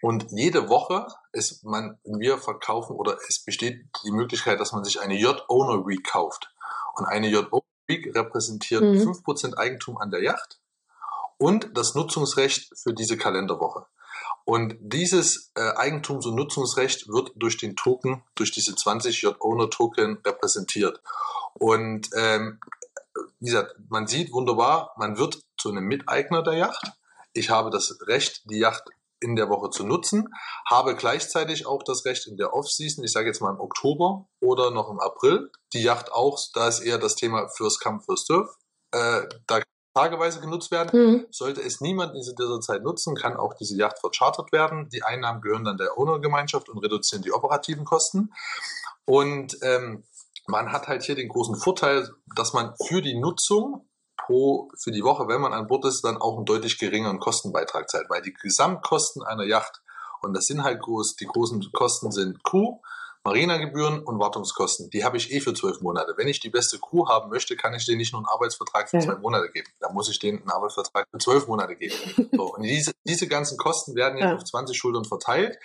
[0.02, 5.00] und jede Woche ist man, wir verkaufen oder es besteht die Möglichkeit, dass man sich
[5.00, 6.50] eine Yacht-Owner Week kauft.
[6.94, 9.10] Und eine Yacht-Owner Week repräsentiert mhm.
[9.10, 10.58] 5% Eigentum an der Yacht
[11.36, 13.86] und das Nutzungsrecht für diese Kalenderwoche.
[14.44, 21.00] Und dieses äh, Eigentums- und Nutzungsrecht wird durch den Token, durch diese 20 Yacht-Owner-Token repräsentiert.
[21.54, 22.58] Und ähm,
[23.38, 26.92] wie gesagt, man sieht wunderbar, man wird zu einem Miteigner der Yacht.
[27.32, 28.84] Ich habe das Recht, die Yacht
[29.20, 30.28] in der Woche zu nutzen,
[30.68, 34.70] habe gleichzeitig auch das Recht in der Off-Season, ich sage jetzt mal im Oktober oder
[34.70, 38.48] noch im April, die Yacht auch, da ist eher das Thema First Come, First Serve,
[38.92, 39.60] äh, da
[39.94, 41.00] tageweise genutzt werden.
[41.00, 41.26] Mhm.
[41.30, 44.88] Sollte es niemand in dieser Zeit nutzen, kann auch diese Yacht verchartert werden.
[44.88, 48.32] Die Einnahmen gehören dann der Owner-Gemeinschaft und reduzieren die operativen Kosten.
[49.04, 50.04] Und ähm,
[50.46, 53.89] man hat halt hier den großen Vorteil, dass man für die Nutzung
[54.30, 57.90] pro für die Woche, wenn man an Bord ist, dann auch einen deutlich geringeren Kostenbeitrag
[57.90, 59.82] zahlt, weil die Gesamtkosten einer Yacht,
[60.22, 62.78] und das sind halt groß, die großen Kosten sind Crew,
[63.24, 64.88] Marinegebühren und Wartungskosten.
[64.90, 66.14] Die habe ich eh für zwölf Monate.
[66.16, 68.96] Wenn ich die beste Crew haben möchte, kann ich denen nicht nur einen Arbeitsvertrag für
[68.96, 69.02] ja.
[69.02, 69.68] zwei Monate geben.
[69.78, 71.94] Da muss ich denen einen Arbeitsvertrag für zwölf Monate geben.
[72.32, 74.36] So, und diese, diese ganzen Kosten werden jetzt ja.
[74.36, 75.58] auf 20 Schultern verteilt.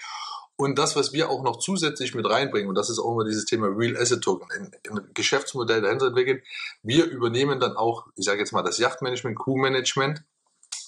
[0.57, 3.45] Und das, was wir auch noch zusätzlich mit reinbringen, und das ist auch immer dieses
[3.45, 6.41] Thema Real Asset Token, ein, ein Geschäftsmodell dahinter entwickeln.
[6.81, 10.23] Wir übernehmen dann auch, ich sage jetzt mal, das Yachtmanagement, Crew-Management,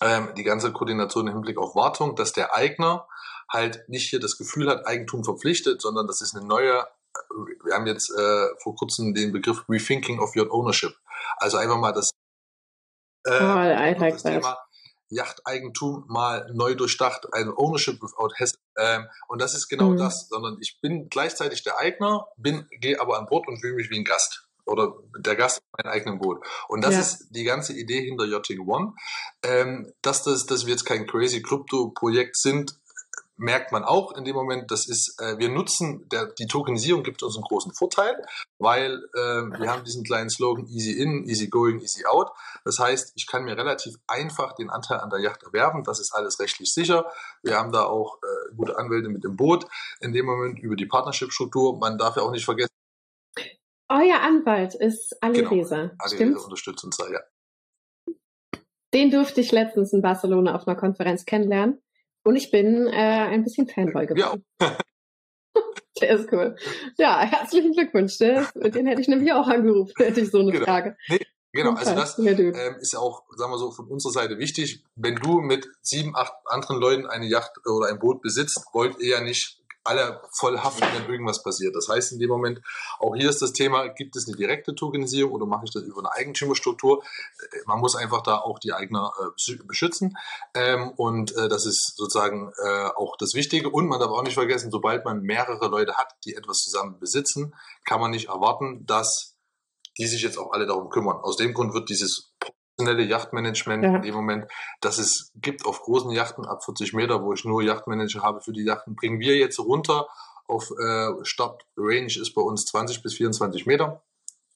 [0.02, 3.08] ähm, die ganze Koordination im Hinblick auf Wartung, dass der Eigner
[3.50, 6.86] halt nicht hier das Gefühl hat, Eigentum verpflichtet, sondern das ist eine neue,
[7.66, 10.96] wir haben jetzt äh, vor kurzem den Begriff Rethinking of Your Ownership.
[11.38, 12.12] Also einfach mal das,
[13.26, 14.58] äh, oh, das Thema
[15.10, 18.60] Yachteigentum mal neu durchdacht, ein Ownership without Hassle.
[18.78, 19.98] Ähm, und das ist genau mhm.
[19.98, 23.90] das, sondern ich bin gleichzeitig der Eigner, bin, gehe aber an Bord und fühle mich
[23.90, 24.48] wie ein Gast.
[24.66, 26.46] Oder der Gast in meinem eigenen Boot.
[26.68, 27.00] Und das ja.
[27.00, 28.94] ist die ganze Idee hinter Yachting One.
[29.44, 32.78] Ähm, dass, das, dass wir jetzt kein crazy Krypto-Projekt sind,
[33.38, 37.24] merkt man auch in dem Moment, das ist, äh, wir nutzen, der, die Tokenisierung gibt
[37.24, 38.16] uns einen großen Vorteil,
[38.60, 39.20] weil äh,
[39.60, 42.32] wir haben diesen kleinen Slogan Easy In, Easy Going, Easy Out.
[42.66, 45.84] Das heißt, ich kann mir relativ einfach den Anteil an der Yacht erwerben.
[45.84, 47.06] Das ist alles rechtlich sicher.
[47.44, 49.66] Wir haben da auch äh, gute Anwälte mit dem Boot.
[50.02, 51.78] In dem Moment über die Partnership-Struktur.
[51.78, 52.68] Man darf ja auch nicht vergessen,
[53.90, 55.50] Euer Anwalt ist Ali Genau.
[55.52, 55.92] Reza.
[55.98, 56.44] Ali Stimmt's?
[56.44, 57.22] unterstützt uns da, ja.
[58.94, 61.82] Den durfte ich letztens in Barcelona auf einer Konferenz kennenlernen.
[62.28, 64.44] Und ich bin äh, ein bisschen Fanboy geworden.
[66.02, 66.58] Der ist cool.
[66.98, 68.18] Ja, herzlichen Glückwunsch.
[68.18, 70.66] Der den hätte ich nämlich auch angerufen, hätte ich so eine Genau.
[70.66, 70.98] Frage.
[71.54, 74.84] Genau, also das Ja, ähm, ist auch, sagen wir so, von unserer Seite wichtig.
[74.98, 79.08] Wenn du mit sieben, acht anderen Leuten eine Yacht oder ein Boot besitzt, wollt ihr
[79.12, 81.76] ja nicht alle voll haften, wenn irgendwas passiert.
[81.76, 82.62] Das heißt in dem Moment,
[83.00, 86.00] auch hier ist das Thema, gibt es eine direkte Tokenisierung oder mache ich das über
[86.00, 87.04] eine Eigentümerstruktur?
[87.04, 90.18] Äh, Man muss einfach da auch die Eigner äh, beschü- beschützen.
[90.54, 93.70] Ähm, und äh, das ist sozusagen äh, auch das Wichtige.
[93.70, 97.56] Und man darf auch nicht vergessen, sobald man mehrere Leute hat, die etwas zusammen besitzen,
[97.86, 99.36] kann man nicht erwarten, dass
[99.98, 101.18] die sich jetzt auch alle darum kümmern.
[101.18, 102.34] Aus dem Grund wird dieses
[102.78, 103.96] professionelle Yachtmanagement Ja.
[103.96, 104.46] in dem Moment,
[104.82, 108.54] das es gibt auf großen Yachten ab 40 Meter, wo ich nur Yachtmanager habe für
[108.54, 110.08] die Yachten, bringen wir jetzt runter
[110.48, 114.02] auf äh, Start Range ist bei uns 20 bis 24 Meter.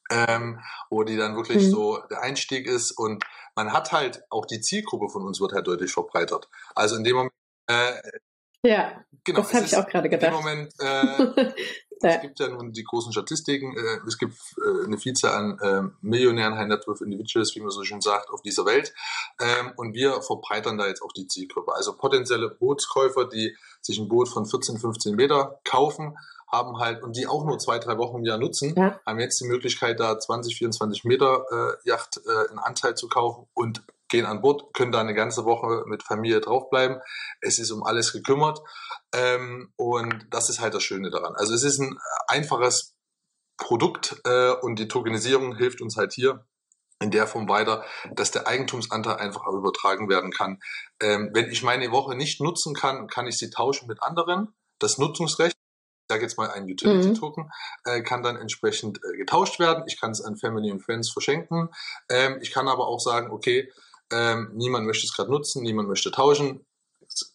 [0.10, 1.72] Ähm, wo die dann wirklich Mhm.
[1.72, 3.24] so der Einstieg ist und
[3.56, 6.50] man hat halt auch die Zielgruppe von uns wird halt deutlich verbreitert.
[6.76, 7.34] Also in dem Moment,
[7.68, 7.94] äh,
[8.66, 10.34] Ja, genau, das habe ich auch gerade in dem gedacht.
[10.34, 11.54] Moment äh,
[12.02, 12.10] Ja.
[12.12, 13.76] es gibt ja nun die großen Statistiken.
[13.78, 17.70] Äh, es gibt äh, eine Vielzahl an äh, Millionären, High Net Worth Individuals, wie man
[17.72, 18.94] so schön sagt, auf dieser Welt.
[19.40, 21.74] Ähm, und wir verbreitern da jetzt auch die Zielgruppe.
[21.74, 26.18] Also potenzielle Bootskäufer, die sich ein Boot von 14, 15 Meter kaufen,
[26.52, 29.00] haben halt, und die auch nur zwei, drei Wochen im Jahr nutzen, Ja.
[29.06, 33.48] haben jetzt die Möglichkeit, da 20, 24 Meter äh, Yacht äh, einen Anteil zu kaufen
[33.54, 37.00] und gehen an Bord, können da eine ganze Woche mit Familie draufbleiben.
[37.42, 38.60] Es ist um alles gekümmert.
[39.14, 41.34] Ähm, und das ist halt das Schöne daran.
[41.36, 41.98] Also es ist ein
[42.28, 42.96] einfaches
[43.58, 46.46] Produkt äh, und die Tokenisierung hilft uns halt hier
[47.02, 50.60] in der Form weiter, dass der Eigentumsanteil einfach übertragen werden kann.
[51.02, 54.54] Ähm, wenn ich meine Woche nicht nutzen kann, kann ich sie tauschen mit anderen.
[54.80, 57.52] Das Nutzungsrecht, ich sage jetzt mal ein Utility-Token,
[57.86, 59.84] äh, kann dann entsprechend äh, getauscht werden.
[59.88, 61.70] Ich kann es an Family und Friends verschenken.
[62.10, 63.72] Ähm, ich kann aber auch sagen, okay,
[64.12, 66.66] ähm, niemand möchte es gerade nutzen, niemand möchte tauschen.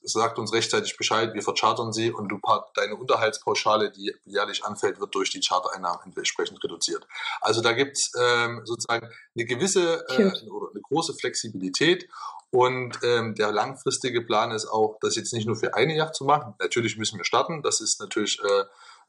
[0.02, 2.40] Sagt uns rechtzeitig Bescheid, wir verchartern sie und du
[2.74, 7.06] deine Unterhaltspauschale, die jährlich anfällt, wird durch die Chartereinnahmen entsprechend reduziert.
[7.42, 12.08] Also da gibt es ähm, sozusagen eine gewisse äh, oder eine große Flexibilität
[12.50, 16.24] und ähm, der langfristige Plan ist auch, das jetzt nicht nur für eine Yacht zu
[16.24, 16.54] machen.
[16.58, 18.64] Natürlich müssen wir starten, das ist natürlich äh,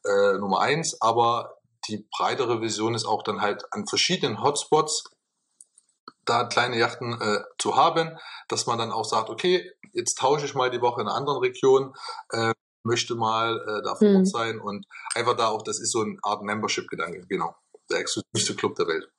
[0.08, 1.56] äh, Nummer eins, aber
[1.88, 5.04] die breitere Vision ist auch dann halt an verschiedenen Hotspots
[6.28, 10.54] da kleine Yachten äh, zu haben, dass man dann auch sagt, okay, jetzt tausche ich
[10.54, 11.94] mal die Woche in einer anderen Region,
[12.30, 12.52] äh,
[12.84, 14.16] möchte mal äh, da vor Mhm.
[14.16, 17.54] Ort sein und einfach da auch, das ist so eine Art Membership-Gedanke, genau.
[17.90, 19.10] Der exklusivste Club der Welt.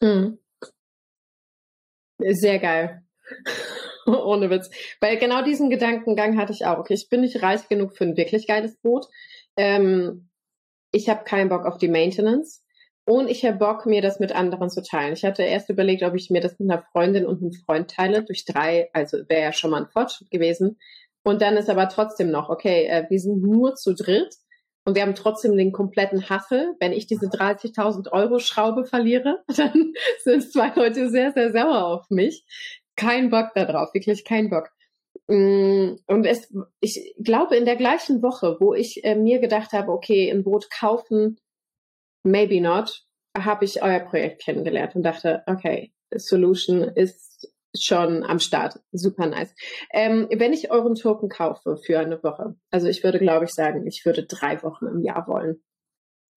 [0.00, 0.38] Mhm.
[2.18, 3.02] Sehr geil.
[4.06, 4.70] Ohne Witz.
[5.00, 6.78] Weil genau diesen Gedankengang hatte ich auch.
[6.78, 9.06] Okay, ich bin nicht reich genug für ein wirklich geiles Boot.
[9.56, 10.30] Ähm,
[10.92, 12.62] ich habe keinen Bock auf die Maintenance.
[13.10, 15.14] Und ich habe Bock, mir das mit anderen zu teilen.
[15.14, 18.22] Ich hatte erst überlegt, ob ich mir das mit einer Freundin und einem Freund teile.
[18.22, 20.78] Durch drei, also wäre ja schon mal ein Fortschritt gewesen.
[21.24, 24.36] Und dann ist aber trotzdem noch, okay, äh, wir sind nur zu dritt
[24.84, 26.76] und wir haben trotzdem den kompletten Hassel.
[26.78, 29.92] Wenn ich diese 30.000 Euro Schraube verliere, dann
[30.22, 32.44] sind zwei Leute sehr, sehr sauer auf mich.
[32.94, 34.70] Kein Bock darauf, wirklich kein Bock.
[35.26, 39.90] Mm, Und es, ich glaube, in der gleichen Woche, wo ich äh, mir gedacht habe,
[39.90, 41.40] okay, ein Boot kaufen,
[42.22, 43.04] maybe not,
[43.36, 48.80] habe ich euer Projekt kennengelernt und dachte, okay, Solution ist schon am Start.
[48.92, 49.54] Super nice.
[49.92, 53.86] Ähm, wenn ich euren Token kaufe für eine Woche, also ich würde, glaube ich, sagen,
[53.86, 55.62] ich würde drei Wochen im Jahr wollen.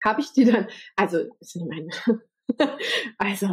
[0.03, 1.87] Habe ich die dann, also, ist nicht meine,
[3.17, 3.47] also,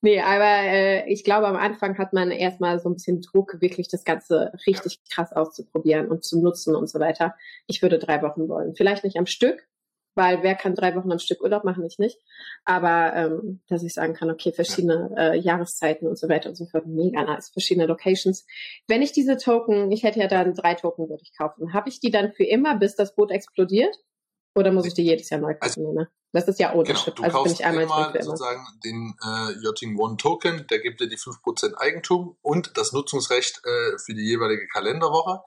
[0.00, 3.88] nee, aber äh, ich glaube, am Anfang hat man erstmal so ein bisschen Druck, wirklich
[3.88, 7.36] das Ganze richtig krass auszuprobieren und zu nutzen und so weiter.
[7.68, 8.74] Ich würde drei Wochen wollen.
[8.74, 9.66] Vielleicht nicht am Stück,
[10.14, 12.18] weil wer kann drei Wochen am Stück Urlaub machen, ich nicht.
[12.64, 16.66] Aber ähm, dass ich sagen kann, okay, verschiedene äh, Jahreszeiten und so weiter und so
[16.66, 18.44] fort, mega nice, verschiedene Locations.
[18.88, 21.72] Wenn ich diese Token, ich hätte ja dann drei Token, würde ich kaufen.
[21.72, 23.96] Habe ich die dann für immer, bis das Boot explodiert?
[24.54, 25.86] Oder muss ich die jedes Jahr neu kaufen?
[25.86, 27.14] Also, das ist ja Ownership.
[27.14, 28.24] Genau, du also bin kaufst ich einmal für immer.
[28.24, 33.60] sozusagen den äh, Yachting One Token, der gibt dir die 5% Eigentum und das Nutzungsrecht
[33.64, 35.40] äh, für die jeweilige Kalenderwoche.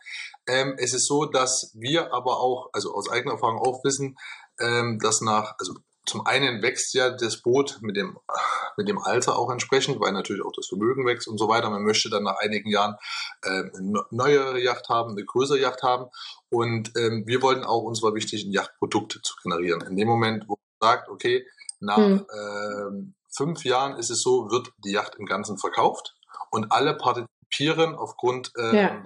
[0.48, 4.16] Ähm, es ist so, dass wir aber auch, also aus eigener Erfahrung auch wissen,
[4.60, 5.74] ähm, dass nach, also
[6.06, 8.18] zum einen wächst ja das Boot mit dem,
[8.78, 11.70] mit dem Alter auch entsprechend, weil natürlich auch das Vermögen wächst und so weiter.
[11.70, 12.96] Man möchte dann nach einigen Jahren
[13.42, 16.08] äh, eine neuere Yacht haben, eine größere Yacht haben.
[16.50, 19.82] Und ähm, wir wollten auch, uns war wichtig, ein Yachtprodukt zu generieren.
[19.82, 21.46] In dem Moment, wo man sagt, okay,
[21.80, 22.26] nach Hm.
[22.34, 26.16] ähm, fünf Jahren ist es so, wird die Yacht im Ganzen verkauft
[26.52, 29.04] und alle partizipieren aufgrund ähm, Ja.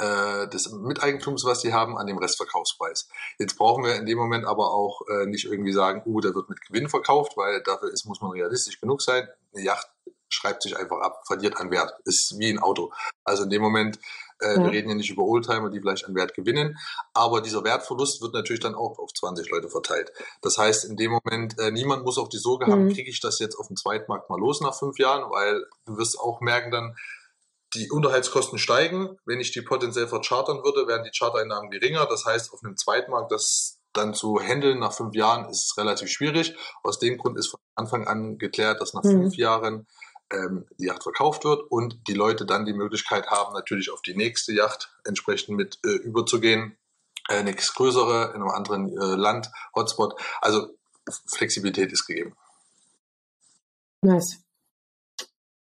[0.00, 3.08] Äh, des Miteigentums, was sie haben, an dem Restverkaufspreis.
[3.38, 6.48] Jetzt brauchen wir in dem Moment aber auch äh, nicht irgendwie sagen, uh, der wird
[6.48, 9.28] mit Gewinn verkauft, weil dafür ist, muss man realistisch genug sein.
[9.52, 9.88] Eine Yacht
[10.30, 11.92] schreibt sich einfach ab, verliert an Wert.
[12.04, 12.92] Ist wie ein Auto.
[13.24, 13.98] Also in dem Moment,
[14.40, 14.64] äh, ja.
[14.64, 16.78] wir reden ja nicht über Oldtimer, die vielleicht an Wert gewinnen,
[17.12, 20.12] aber dieser Wertverlust wird natürlich dann auch auf 20 Leute verteilt.
[20.40, 22.72] Das heißt, in dem Moment, äh, niemand muss auch die Sorge mhm.
[22.72, 25.98] haben, kriege ich das jetzt auf dem Zweitmarkt mal los nach fünf Jahren, weil du
[25.98, 26.96] wirst auch merken dann,
[27.74, 29.16] die Unterhaltskosten steigen.
[29.24, 32.06] Wenn ich die potenziell verchartern würde, wären die Chartereinnahmen geringer.
[32.06, 36.10] Das heißt, auf einem Zweitmarkt das dann zu handeln nach fünf Jahren ist es relativ
[36.10, 36.54] schwierig.
[36.82, 39.22] Aus dem Grund ist von Anfang an geklärt, dass nach mhm.
[39.22, 39.86] fünf Jahren
[40.30, 44.14] ähm, die Yacht verkauft wird und die Leute dann die Möglichkeit haben, natürlich auf die
[44.14, 46.76] nächste Yacht entsprechend mit äh, überzugehen.
[47.28, 50.14] Äh, nichts größere in einem anderen äh, Land, Hotspot.
[50.40, 50.68] Also
[51.26, 52.36] Flexibilität ist gegeben.
[54.02, 54.38] Nice.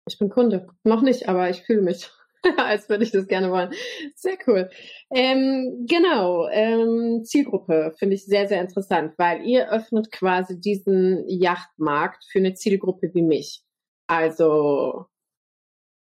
[0.09, 0.67] Ich bin Kunde.
[0.83, 2.09] Noch nicht, aber ich fühle mich,
[2.57, 3.71] als würde ich das gerne wollen.
[4.15, 4.69] Sehr cool.
[5.13, 12.25] Ähm, genau, ähm, Zielgruppe finde ich sehr, sehr interessant, weil ihr öffnet quasi diesen Yachtmarkt
[12.25, 13.61] für eine Zielgruppe wie mich.
[14.07, 15.05] Also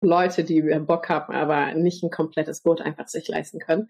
[0.01, 3.89] Leute, die Bock haben, aber nicht ein komplettes Boot einfach sich leisten können.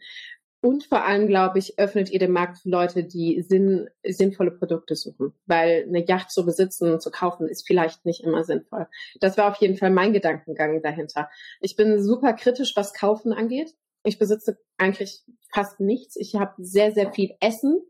[0.60, 4.96] Und vor allem, glaube ich, öffnet ihr den Markt für Leute, die sinn, sinnvolle Produkte
[4.96, 5.32] suchen.
[5.46, 8.88] Weil eine Yacht zu besitzen und zu kaufen ist vielleicht nicht immer sinnvoll.
[9.20, 11.28] Das war auf jeden Fall mein Gedankengang dahinter.
[11.60, 13.74] Ich bin super kritisch, was Kaufen angeht.
[14.02, 16.16] Ich besitze eigentlich fast nichts.
[16.16, 17.82] Ich habe sehr, sehr viel Essen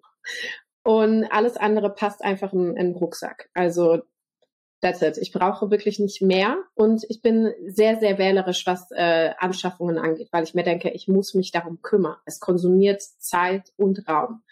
[0.82, 3.48] und alles andere passt einfach in, in den Rucksack.
[3.54, 4.02] Also
[5.02, 5.18] It.
[5.18, 10.28] Ich brauche wirklich nicht mehr und ich bin sehr, sehr wählerisch, was äh, Anschaffungen angeht,
[10.32, 12.16] weil ich mir denke, ich muss mich darum kümmern.
[12.24, 14.42] Es konsumiert Zeit und Raum.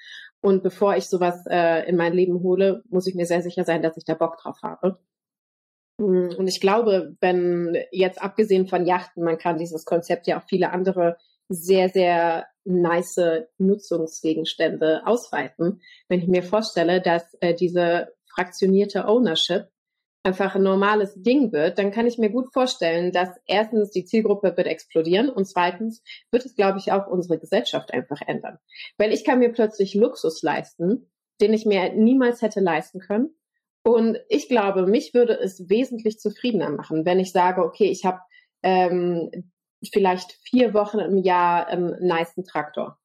[0.40, 3.82] Und bevor ich sowas äh, in mein Leben hole, muss ich mir sehr sicher sein,
[3.82, 4.98] dass ich da Bock drauf habe.
[5.98, 10.44] Mm, und ich glaube, wenn jetzt abgesehen von Yachten, man kann dieses Konzept ja auf
[10.44, 11.16] viele andere
[11.48, 15.80] sehr, sehr nice Nutzungsgegenstände ausweiten.
[16.08, 19.68] Wenn ich mir vorstelle, dass äh, diese fraktionierte Ownership
[20.24, 24.56] einfach ein normales Ding wird, dann kann ich mir gut vorstellen, dass erstens die Zielgruppe
[24.56, 28.58] wird explodieren und zweitens wird es, glaube ich, auch unsere Gesellschaft einfach ändern.
[28.96, 31.10] Weil ich kann mir plötzlich Luxus leisten,
[31.40, 33.34] den ich mir niemals hätte leisten können.
[33.82, 38.20] Und ich glaube, mich würde es wesentlich zufriedener machen, wenn ich sage, okay, ich habe
[38.62, 39.52] ähm,
[39.92, 42.98] vielleicht vier Wochen im Jahr einen nice Traktor.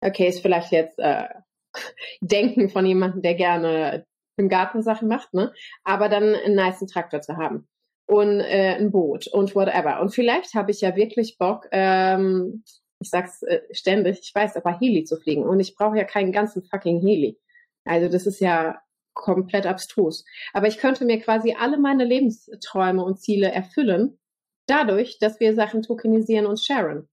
[0.00, 1.28] Okay, ist vielleicht jetzt äh,
[2.20, 4.06] Denken von jemandem, der gerne
[4.40, 5.52] im Garten Sachen macht, ne?
[5.84, 7.68] Aber dann einen niceen Traktor zu haben
[8.06, 10.00] und äh, ein Boot und whatever.
[10.00, 12.64] Und vielleicht habe ich ja wirklich Bock, ähm,
[12.98, 15.44] ich sag's äh, ständig, ich weiß, aber Heli zu fliegen.
[15.44, 17.38] Und ich brauche ja keinen ganzen fucking Heli.
[17.84, 18.80] Also das ist ja
[19.14, 20.24] komplett abstrus.
[20.52, 24.18] Aber ich könnte mir quasi alle meine Lebensträume und Ziele erfüllen,
[24.66, 27.08] dadurch, dass wir Sachen tokenisieren und sharen.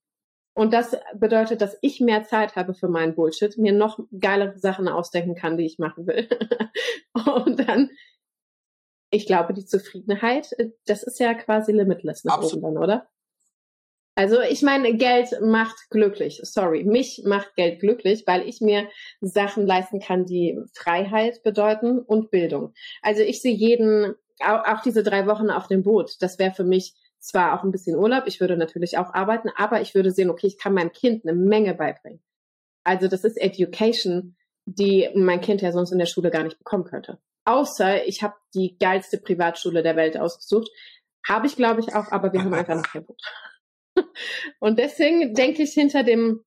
[0.57, 4.87] Und das bedeutet, dass ich mehr Zeit habe für meinen Bullshit, mir noch geilere Sachen
[4.87, 6.27] ausdenken kann, die ich machen will.
[7.45, 7.91] und dann,
[9.11, 10.49] ich glaube, die Zufriedenheit,
[10.87, 12.63] das ist ja quasi limitless nach Absolut.
[12.63, 13.07] oben dann, oder?
[14.15, 16.39] Also ich meine, Geld macht glücklich.
[16.41, 18.89] Sorry, mich macht Geld glücklich, weil ich mir
[19.21, 22.73] Sachen leisten kann, die Freiheit bedeuten und Bildung.
[23.03, 26.95] Also ich sehe jeden, auch diese drei Wochen auf dem Boot, das wäre für mich
[27.19, 30.47] zwar auch ein bisschen Urlaub, ich würde natürlich auch arbeiten, aber ich würde sehen, okay,
[30.47, 32.21] ich kann meinem Kind eine Menge beibringen.
[32.83, 36.83] Also das ist Education, die mein Kind ja sonst in der Schule gar nicht bekommen
[36.83, 37.19] könnte.
[37.45, 40.69] Außer ich habe die geilste Privatschule der Welt ausgesucht.
[41.27, 43.21] Habe ich, glaube ich, auch, aber wir haben einfach noch kein Boot.
[44.59, 46.43] Und deswegen denke ich hinter dem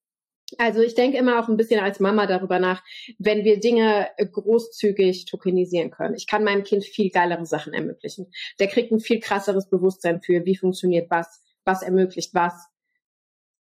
[0.59, 2.83] also ich denke immer auch ein bisschen als Mama darüber nach,
[3.19, 6.15] wenn wir Dinge großzügig tokenisieren können.
[6.15, 8.33] Ich kann meinem Kind viel geilere Sachen ermöglichen.
[8.59, 12.67] Der kriegt ein viel krasseres Bewusstsein für, wie funktioniert was, was ermöglicht was.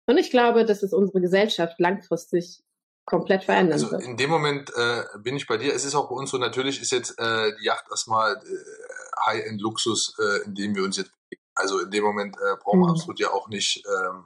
[0.06, 2.62] Und ich glaube, dass es unsere Gesellschaft langfristig
[3.04, 4.02] komplett verändern also wird.
[4.02, 5.74] In dem Moment äh, bin ich bei dir.
[5.74, 10.14] Es ist auch bei uns so, natürlich ist jetzt äh, die Yacht erstmal äh, High-End-Luxus,
[10.18, 11.12] äh, in dem wir uns jetzt,
[11.54, 12.92] also in dem Moment äh, brauchen wir mhm.
[12.92, 14.24] absolut ja auch nicht ähm,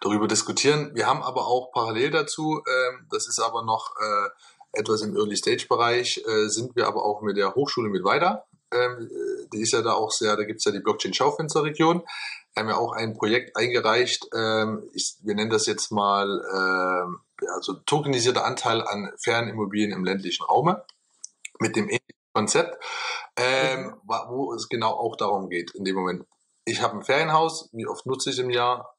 [0.00, 0.90] darüber diskutieren.
[0.94, 6.24] Wir haben aber auch parallel dazu, äh, das ist aber noch äh, etwas im Early-Stage-Bereich,
[6.26, 8.44] äh, sind wir aber auch mit der Hochschule mit weiter.
[8.72, 9.10] Ähm,
[9.52, 12.02] die ist ja da auch sehr, da gibt es ja die Blockchain-Schaufensterregion.
[12.54, 17.46] Wir haben ja auch ein Projekt eingereicht, ähm, ich, wir nennen das jetzt mal äh,
[17.48, 20.84] also tokenisierter Anteil an Fernimmobilien im ländlichen Raume
[21.60, 22.82] mit dem ähnlichen Konzept,
[23.36, 26.26] ähm, wo es genau auch darum geht, in dem Moment,
[26.64, 28.93] ich habe ein Ferienhaus, wie oft nutze ich im Jahr,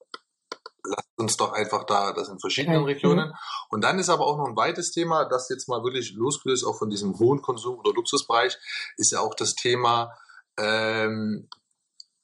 [0.88, 2.94] lasst uns doch einfach da, das in verschiedenen okay.
[2.94, 3.34] Regionen.
[3.70, 6.78] Und dann ist aber auch noch ein weites Thema, das jetzt mal wirklich losgelöst auch
[6.78, 8.58] von diesem hohen Konsum oder Luxusbereich,
[8.98, 10.12] ist ja auch das Thema
[10.58, 11.50] ähm,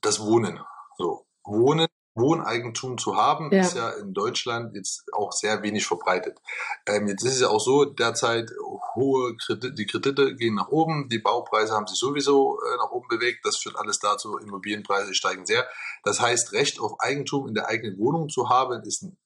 [0.01, 0.59] das Wohnen.
[0.97, 3.61] So Wohnen, Wohneigentum zu haben, ja.
[3.61, 6.39] ist ja in Deutschland jetzt auch sehr wenig verbreitet.
[6.85, 8.51] Ähm, jetzt ist es ja auch so, derzeit
[8.95, 13.07] hohe Kredite, die Kredite gehen nach oben, die Baupreise haben sich sowieso äh, nach oben
[13.07, 15.67] bewegt, das führt alles dazu, Immobilienpreise steigen sehr.
[16.03, 19.17] Das heißt, Recht auf Eigentum in der eigenen Wohnung zu haben, ist ein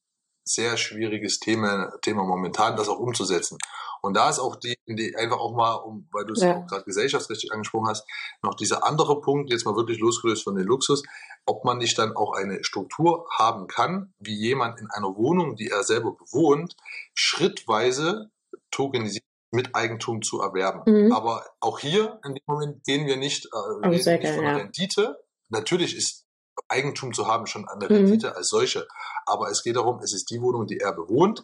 [0.48, 3.58] sehr schwieriges Thema, Thema momentan, das auch umzusetzen.
[4.02, 6.58] Und da ist auch die, die einfach auch mal, um, weil du es ja.
[6.58, 8.08] auch gerade gesellschaftsrechtlich angesprochen hast,
[8.44, 11.02] noch dieser andere Punkt, jetzt mal wirklich losgelöst von den Luxus,
[11.48, 15.70] ob man nicht dann auch eine Struktur haben kann, wie jemand in einer Wohnung, die
[15.70, 16.76] er selber bewohnt,
[17.16, 18.30] schrittweise
[18.70, 19.24] tokenisiert
[19.56, 20.82] mit Eigentum zu erwerben.
[20.86, 21.12] Mhm.
[21.12, 23.48] Aber auch hier in dem Moment gehen wir nicht,
[23.84, 24.56] äh, nicht von ja.
[24.58, 25.18] Rendite.
[25.50, 26.26] Natürlich ist
[26.68, 27.98] Eigentum zu haben, schon an der mhm.
[27.98, 28.34] Rendite mhm.
[28.36, 28.88] als solche.
[29.26, 31.44] Aber es geht darum, es ist die Wohnung, die er bewohnt.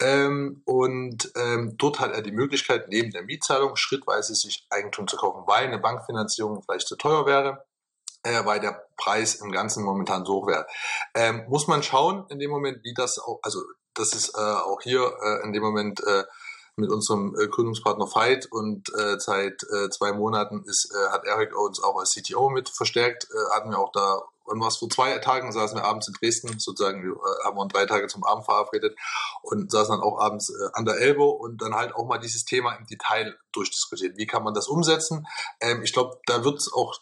[0.00, 5.16] Ähm, und ähm, dort hat er die Möglichkeit, neben der Mietzahlung schrittweise sich Eigentum zu
[5.16, 7.64] kaufen, weil eine Bankfinanzierung vielleicht zu teuer wäre.
[8.22, 10.66] Äh, weil der Preis im Ganzen momentan so hoch wäre.
[11.14, 13.62] Ähm, muss man schauen in dem Moment, wie das auch, also
[13.94, 16.24] das ist äh, auch hier äh, in dem Moment äh,
[16.76, 21.56] mit unserem äh, Gründungspartner Fight und äh, seit äh, zwei Monaten ist, äh, hat Eric
[21.56, 25.16] uns auch als CTO mit verstärkt, äh, hatten wir auch da und was vor zwei
[25.18, 28.44] Tagen saßen wir abends in Dresden, sozusagen, wir äh, haben uns drei Tage zum Abend
[28.44, 28.98] verabredet
[29.42, 32.74] und saßen dann auch abends an der Elbe und dann halt auch mal dieses Thema
[32.74, 34.16] im Detail durchdiskutiert.
[34.16, 35.28] Wie kann man das umsetzen?
[35.60, 36.98] Ähm, ich glaube, da wird es auch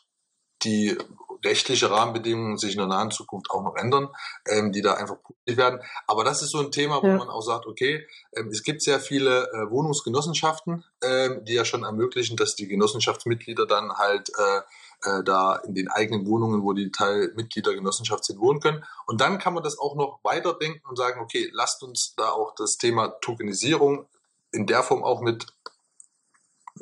[0.63, 0.99] die
[1.45, 4.09] rechtliche Rahmenbedingungen sich in der nahen Zukunft auch noch ändern,
[4.47, 5.81] ähm, die da einfach publik werden.
[6.07, 7.17] Aber das ist so ein Thema, wo ja.
[7.17, 11.85] man auch sagt, okay, ähm, es gibt sehr viele äh, Wohnungsgenossenschaften, ähm, die ja schon
[11.85, 14.61] ermöglichen, dass die Genossenschaftsmitglieder dann halt äh,
[15.03, 18.85] äh, da in den eigenen Wohnungen, wo die Teilmitglieder Genossenschaft sind, wohnen können.
[19.07, 22.55] Und dann kann man das auch noch weiterdenken und sagen, okay, lasst uns da auch
[22.57, 24.07] das Thema Tokenisierung
[24.51, 25.47] in der Form auch mit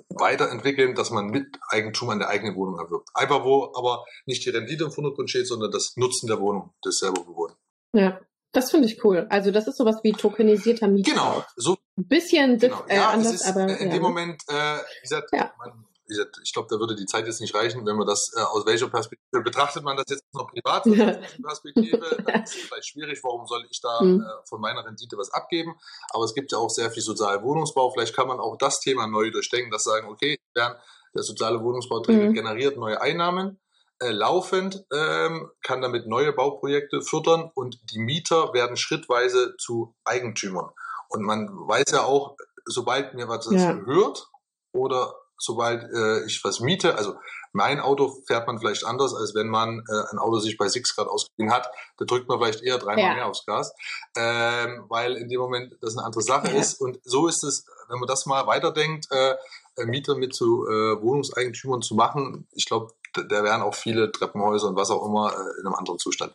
[0.09, 3.09] weiterentwickeln, dass man mit Eigentum an der eigenen Wohnung erwirbt.
[3.15, 6.99] Einfach wo aber nicht die Rendite im Vordergrund steht, sondern das Nutzen der Wohnung, des
[6.99, 7.55] selber bewohnen.
[7.95, 8.21] Ja,
[8.53, 9.27] das finde ich cool.
[9.31, 11.15] Also das ist sowas wie tokenisierter Mietkauf.
[11.15, 12.85] Genau, so ein bisschen genau.
[12.89, 13.95] äh, ja, anders, ist, aber in ja.
[13.95, 15.53] dem Moment, äh, wie gesagt, ja.
[15.59, 18.65] man ich glaube, da würde die Zeit jetzt nicht reichen, wenn man das äh, aus
[18.67, 23.21] welcher Perspektive betrachtet man das jetzt noch privat der Perspektive, dann ist es vielleicht schwierig,
[23.23, 24.21] warum soll ich da mhm.
[24.21, 25.75] äh, von meiner Rendite was abgeben?
[26.11, 27.91] Aber es gibt ja auch sehr viel sozialen Wohnungsbau.
[27.91, 30.79] Vielleicht kann man auch das Thema neu durchdenken, dass sagen, okay, der
[31.15, 32.35] soziale Wohnungsbau mhm.
[32.35, 33.59] generiert neue Einnahmen.
[33.99, 40.71] Äh, laufend ähm, kann damit neue Bauprojekte fördern und die Mieter werden schrittweise zu Eigentümern.
[41.09, 42.37] Und man weiß ja auch,
[42.67, 43.73] sobald mir was ja.
[43.73, 44.29] gehört
[44.73, 46.97] oder sobald äh, ich was miete.
[46.97, 47.15] Also
[47.53, 50.95] mein Auto fährt man vielleicht anders, als wenn man äh, ein Auto sich bei Six
[50.95, 51.71] Grad ausgeliehen hat.
[51.97, 53.15] Da drückt man vielleicht eher dreimal ja.
[53.15, 53.75] mehr aufs Gas,
[54.17, 56.61] ähm, weil in dem Moment das eine andere Sache ja.
[56.61, 56.81] ist.
[56.81, 59.35] Und so ist es, wenn man das mal weiterdenkt, äh,
[59.79, 62.47] äh Mieter mit zu äh, Wohnungseigentümern zu machen.
[62.53, 65.75] Ich glaube, da, da wären auch viele Treppenhäuser und was auch immer äh, in einem
[65.75, 66.35] anderen Zustand.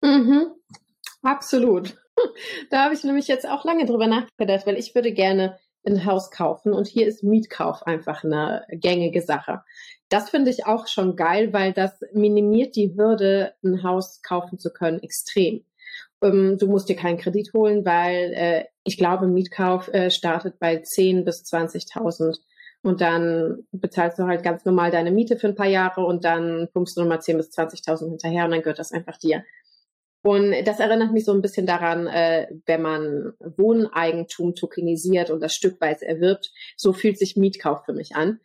[0.00, 0.54] Mhm.
[1.22, 1.96] Absolut.
[2.68, 6.30] Da habe ich nämlich jetzt auch lange drüber nachgedacht, weil ich würde gerne ein Haus
[6.30, 9.62] kaufen und hier ist Mietkauf einfach eine gängige Sache.
[10.08, 14.70] Das finde ich auch schon geil, weil das minimiert die Hürde, ein Haus kaufen zu
[14.72, 15.64] können, extrem.
[16.22, 20.76] Ähm, du musst dir keinen Kredit holen, weil äh, ich glaube, Mietkauf äh, startet bei
[20.82, 22.38] 10.000 bis 20.000
[22.82, 26.68] und dann bezahlst du halt ganz normal deine Miete für ein paar Jahre und dann
[26.72, 29.44] pumpst du nochmal 10.000 bis 20.000 hinterher und dann gehört das einfach dir.
[30.22, 35.54] Und das erinnert mich so ein bisschen daran, äh, wenn man Wohneigentum tokenisiert und das
[35.54, 38.40] stückweise erwirbt, so fühlt sich Mietkauf für mich an.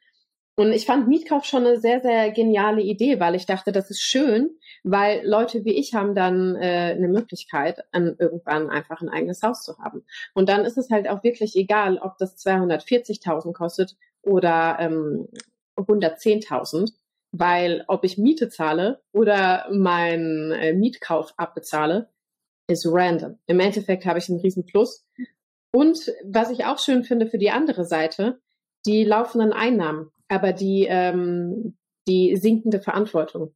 [0.57, 3.99] Und ich fand Mietkauf schon eine sehr, sehr geniale Idee, weil ich dachte, das ist
[3.99, 4.51] schön,
[4.83, 9.63] weil Leute wie ich haben dann äh, eine Möglichkeit, an irgendwann einfach ein eigenes Haus
[9.63, 10.05] zu haben.
[10.33, 15.27] Und dann ist es halt auch wirklich egal, ob das 240.000 kostet oder ähm,
[15.75, 16.93] 110.000
[17.31, 22.09] weil ob ich Miete zahle oder meinen äh, Mietkauf abbezahle,
[22.67, 23.37] ist random.
[23.45, 25.05] Im Endeffekt habe ich einen riesen Plus.
[25.71, 28.39] Und was ich auch schön finde für die andere Seite,
[28.85, 33.53] die laufenden Einnahmen, aber die, ähm, die sinkende Verantwortung.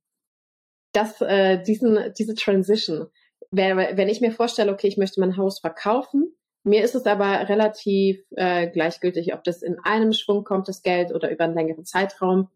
[0.94, 3.08] Das, äh, diesen, diese Transition.
[3.52, 8.24] Wenn ich mir vorstelle, okay, ich möchte mein Haus verkaufen, mir ist es aber relativ
[8.36, 12.50] äh, gleichgültig, ob das in einem Schwung kommt, das Geld, oder über einen längeren Zeitraum.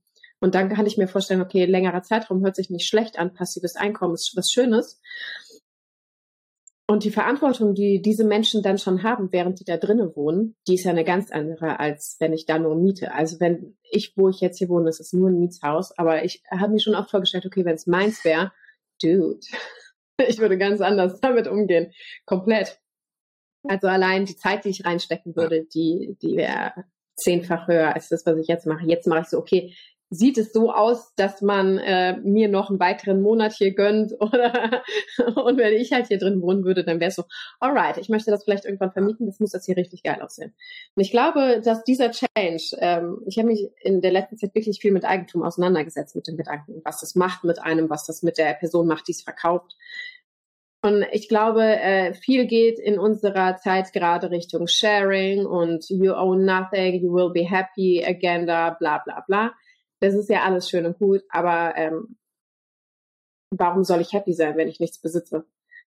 [0.43, 3.77] Und dann kann ich mir vorstellen, okay, längerer Zeitraum hört sich nicht schlecht an, passives
[3.77, 4.99] Einkommen ist was Schönes.
[6.85, 10.73] Und die Verantwortung, die diese Menschen dann schon haben, während die da drinnen wohnen, die
[10.73, 13.13] ist ja eine ganz andere, als wenn ich da nur miete.
[13.13, 16.43] Also wenn ich, wo ich jetzt hier wohne, ist es nur ein Mietshaus, aber ich
[16.51, 18.51] habe mir schon oft vorgestellt, okay, wenn es meins wäre,
[19.01, 19.39] dude,
[20.27, 21.93] ich würde ganz anders damit umgehen.
[22.25, 22.81] Komplett.
[23.65, 26.83] Also allein die Zeit, die ich reinstecken würde, die, die wäre
[27.15, 28.85] zehnfach höher als das, was ich jetzt mache.
[28.85, 29.73] Jetzt mache ich so, okay,
[30.13, 34.83] sieht es so aus, dass man äh, mir noch einen weiteren Monat hier gönnt oder
[35.35, 37.23] und wenn ich halt hier drin wohnen würde, dann wäre es so,
[37.59, 40.53] alright, ich möchte das vielleicht irgendwann vermieten, das muss jetzt hier richtig geil aussehen.
[40.95, 44.79] Und ich glaube, dass dieser Change, ähm, ich habe mich in der letzten Zeit wirklich
[44.79, 48.37] viel mit Eigentum auseinandergesetzt, mit dem Gedanken, was das macht mit einem, was das mit
[48.37, 49.75] der Person macht, die es verkauft.
[50.85, 56.43] Und ich glaube, äh, viel geht in unserer Zeit gerade Richtung Sharing und you own
[56.43, 59.53] nothing, you will be happy, Agenda, bla bla bla.
[60.03, 62.17] Das ist ja alles schön und gut, aber ähm,
[63.51, 65.45] warum soll ich happy sein, wenn ich nichts besitze?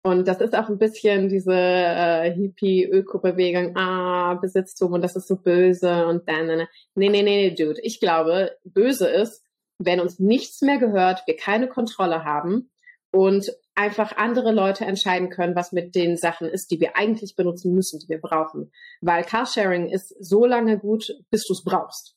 [0.01, 5.35] Und das ist auch ein bisschen diese äh, Hippie-Öko-Bewegung, ah, Besitztum und das ist so
[5.35, 6.47] böse und dann,
[6.95, 7.81] nee, nee, nee, nee, Dude.
[7.81, 9.43] Ich glaube, böse ist,
[9.77, 12.71] wenn uns nichts mehr gehört, wir keine Kontrolle haben
[13.11, 17.75] und einfach andere Leute entscheiden können, was mit den Sachen ist, die wir eigentlich benutzen
[17.75, 18.71] müssen, die wir brauchen.
[19.01, 22.16] Weil Carsharing ist so lange gut, bis du es brauchst.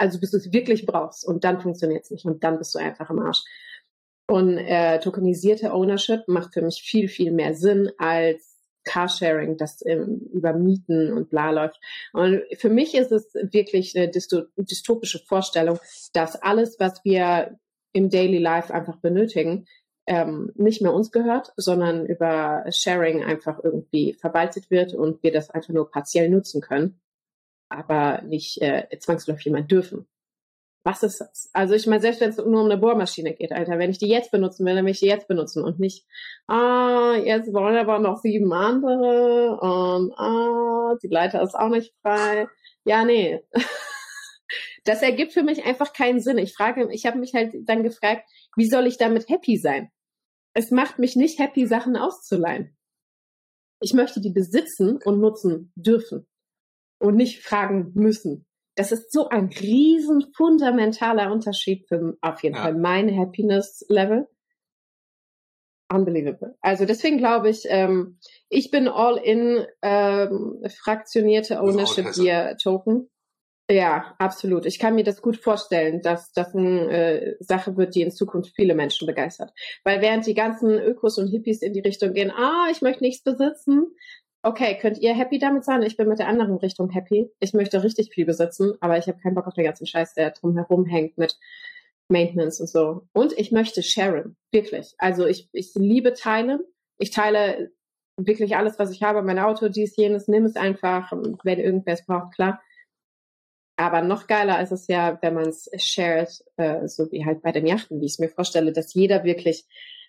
[0.00, 2.78] Also bis du es wirklich brauchst und dann funktioniert es nicht und dann bist du
[2.78, 3.44] einfach im Arsch.
[4.26, 10.20] Und äh, tokenisierte Ownership macht für mich viel, viel mehr Sinn als Carsharing, das ähm,
[10.32, 11.78] über Mieten und bla läuft.
[12.14, 15.78] Und für mich ist es wirklich eine dystopische Vorstellung,
[16.14, 17.58] dass alles, was wir
[17.92, 19.66] im Daily Life einfach benötigen,
[20.06, 25.50] ähm, nicht mehr uns gehört, sondern über Sharing einfach irgendwie verwaltet wird und wir das
[25.50, 27.00] einfach nur partiell nutzen können,
[27.70, 30.06] aber nicht äh, zwangsläufig jemand dürfen.
[30.82, 31.50] Was ist das?
[31.52, 34.08] Also ich meine, selbst wenn es nur um eine Bohrmaschine geht, Alter, wenn ich die
[34.08, 36.06] jetzt benutzen will, dann will ich die jetzt benutzen und nicht,
[36.46, 42.48] ah, jetzt wollen aber noch sieben andere und ah, die Leiter ist auch nicht frei.
[42.84, 43.42] Ja, nee.
[44.84, 46.38] Das ergibt für mich einfach keinen Sinn.
[46.38, 49.90] Ich frage, ich habe mich halt dann gefragt, wie soll ich damit happy sein?
[50.54, 52.76] es macht mich nicht happy, Sachen auszuleihen.
[53.80, 56.26] Ich möchte die besitzen und nutzen dürfen
[57.00, 58.46] und nicht fragen müssen.
[58.76, 62.62] Das ist so ein riesen fundamentaler Unterschied für auf jeden ja.
[62.62, 64.28] Fall mein Happiness Level.
[65.92, 66.56] Unbelievable.
[66.60, 73.10] Also deswegen glaube ich, ähm, ich bin all in ähm, fraktionierte Ownership Gear Token.
[73.68, 74.66] Ja, absolut.
[74.66, 78.52] Ich kann mir das gut vorstellen, dass das eine äh, Sache wird, die in Zukunft
[78.56, 79.52] viele Menschen begeistert.
[79.84, 83.22] Weil während die ganzen Ökos und Hippies in die Richtung gehen, ah, ich möchte nichts
[83.22, 83.86] besitzen,
[84.42, 85.82] okay, könnt ihr happy damit sein?
[85.82, 87.30] Ich bin mit der anderen Richtung happy.
[87.40, 90.30] Ich möchte richtig viel besitzen, aber ich habe keinen Bock auf den ganzen Scheiß, der
[90.30, 91.38] drumherum hängt mit
[92.08, 93.06] Maintenance und so.
[93.12, 94.94] Und ich möchte sharen, wirklich.
[94.98, 96.60] Also ich, ich liebe teilen.
[96.98, 97.72] Ich teile
[98.16, 102.04] wirklich alles, was ich habe, mein Auto, dies, jenes, nimm es einfach, wenn irgendwer es
[102.04, 102.60] braucht, klar.
[103.76, 107.52] Aber noch geiler ist es ja, wenn man es shared, äh, so wie halt bei
[107.52, 109.64] den Yachten, wie ich es mir vorstelle, dass jeder wirklich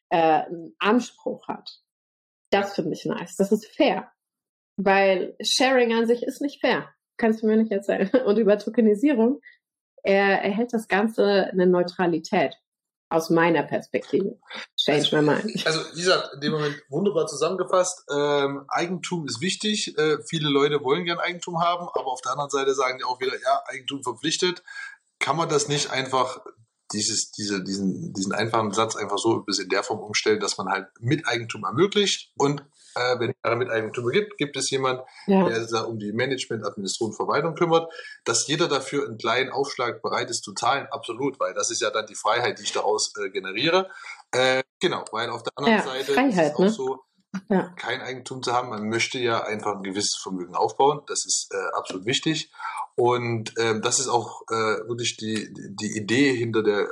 [0.09, 1.79] äh, einen Anspruch hat.
[2.49, 3.37] Das finde ich nice.
[3.37, 4.11] Das ist fair.
[4.77, 6.89] Weil Sharing an sich ist nicht fair.
[7.17, 8.09] Kannst du mir nicht erzählen.
[8.25, 9.41] Und über Tokenisierung
[10.03, 12.55] er erhält das Ganze eine Neutralität
[13.09, 14.39] aus meiner Perspektive.
[14.77, 15.67] Change also, my mind.
[15.67, 18.05] Also wie gesagt, in dem Moment wunderbar zusammengefasst.
[18.09, 19.97] Ähm, Eigentum ist wichtig.
[19.97, 23.19] Äh, viele Leute wollen gern Eigentum haben, aber auf der anderen Seite sagen die auch
[23.19, 24.63] wieder, ja, Eigentum verpflichtet.
[25.19, 26.39] Kann man das nicht einfach
[26.93, 30.69] dieses, diese, diesen, diesen einfachen Satz einfach so bis in der Form umstellen, dass man
[30.69, 32.65] halt Miteigentum ermöglicht und
[32.95, 35.47] äh, wenn es Miteigentümer gibt, gibt es jemand, ja.
[35.47, 37.91] der sich um die Management, Administration, Verwaltung kümmert,
[38.25, 41.89] dass jeder dafür einen kleinen Aufschlag bereit ist zu zahlen, absolut, weil das ist ja
[41.89, 43.89] dann die Freiheit, die ich daraus äh, generiere.
[44.31, 46.69] Äh, genau, weil auf der anderen ja, Seite Freiheit, ist es auch ne?
[46.69, 46.99] so,
[47.49, 47.73] ja.
[47.77, 48.69] kein Eigentum zu haben.
[48.69, 51.01] Man möchte ja einfach ein gewisses Vermögen aufbauen.
[51.07, 52.51] Das ist äh, absolut wichtig.
[52.95, 56.85] Und ähm, das ist auch äh, wirklich die, die Idee hinter der äh,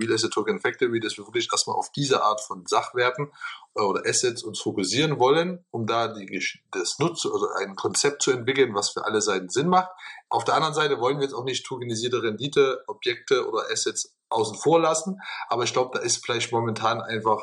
[0.00, 3.30] Real Asset Token Factory, dass wir wirklich erstmal auf diese Art von Sachwerten
[3.74, 8.30] äh, oder Assets uns fokussieren wollen, um da die, das Nutz also ein Konzept zu
[8.30, 9.90] entwickeln, was für alle Seiten Sinn macht.
[10.28, 14.56] Auf der anderen Seite wollen wir jetzt auch nicht tokenisierte Rendite, Objekte oder Assets außen
[14.56, 17.42] vor lassen, aber ich glaube, da ist vielleicht momentan einfach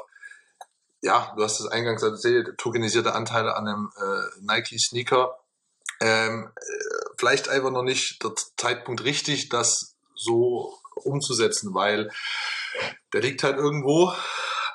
[1.05, 5.37] ja, du hast es eingangs erzählt, tokenisierte Anteile an einem äh, Nike-Sneaker.
[6.01, 12.09] Ähm, äh, vielleicht einfach noch nicht der Zeitpunkt richtig, das so umzusetzen, weil
[13.13, 14.13] der liegt halt irgendwo.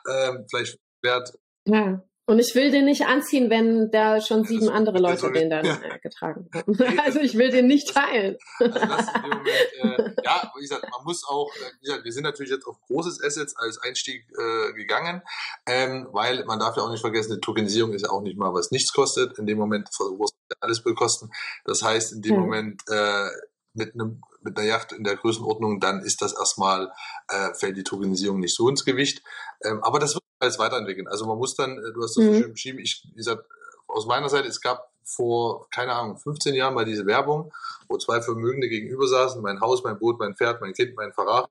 [0.08, 1.32] Ähm, vielleicht wert.
[1.66, 2.02] Ja.
[2.30, 5.64] Und ich will den nicht anziehen, wenn da schon sieben das, andere Leute den dann
[5.64, 5.80] ja.
[5.82, 6.78] äh, getragen haben.
[7.04, 8.36] also ich will den nicht teilen.
[8.60, 9.48] Also Moment,
[9.82, 12.80] äh, ja, wie gesagt, man muss auch, äh, wie gesagt, wir sind natürlich jetzt auf
[12.82, 15.22] großes Assets als Einstieg äh, gegangen,
[15.66, 18.54] ähm, weil man darf ja auch nicht vergessen, die Tokenisierung ist ja auch nicht mal
[18.54, 19.36] was nichts kostet.
[19.36, 21.32] In dem Moment verursacht alles bekosten.
[21.64, 22.40] Das heißt, in dem hm.
[22.42, 23.26] Moment äh,
[23.74, 26.92] mit einem mit einer Yacht in der Größenordnung, dann ist das erstmal,
[27.28, 29.22] äh, fällt die Tokenisierung nicht so ins Gewicht.
[29.62, 31.08] Ähm, aber das wird alles weiterentwickeln.
[31.08, 32.32] Also man muss dann, äh, du hast das mhm.
[32.32, 33.44] so schön beschrieben, ich, wie gesagt,
[33.86, 37.52] aus meiner Seite, es gab vor, keine Ahnung, 15 Jahren mal diese Werbung,
[37.88, 41.48] wo zwei Vermögende gegenüber saßen, mein Haus, mein Boot, mein Pferd, mein Kind, mein Ferrari.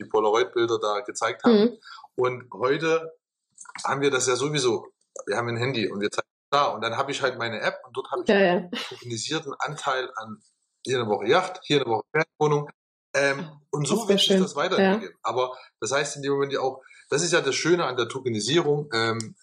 [0.00, 1.60] die Polaroid-Bilder da gezeigt haben.
[1.60, 1.78] Mhm.
[2.14, 3.12] Und heute
[3.84, 4.86] haben wir das ja sowieso.
[5.26, 6.66] Wir haben ein Handy und wir zeigen da.
[6.66, 8.52] Und dann habe ich halt meine App und dort habe ich ja, ja.
[8.52, 10.40] einen organisierten Anteil an
[10.84, 12.70] hier eine Woche Yacht, hier eine Woche Ferienwohnung.
[13.14, 15.12] Ähm, und so wird sich das weiterentwickeln.
[15.12, 15.18] Ja.
[15.22, 18.08] Aber das heißt in dem Moment ja auch, das ist ja das Schöne an der
[18.08, 18.88] Tokenisierung.
[18.92, 19.34] Ähm,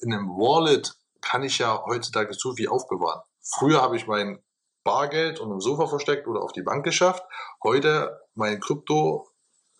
[0.00, 3.22] in einem Wallet kann ich ja heutzutage so viel aufbewahren.
[3.42, 4.42] Früher habe ich mein
[4.84, 7.22] Bargeld unter dem Sofa versteckt oder auf die Bank geschafft.
[7.62, 9.28] Heute mein Krypto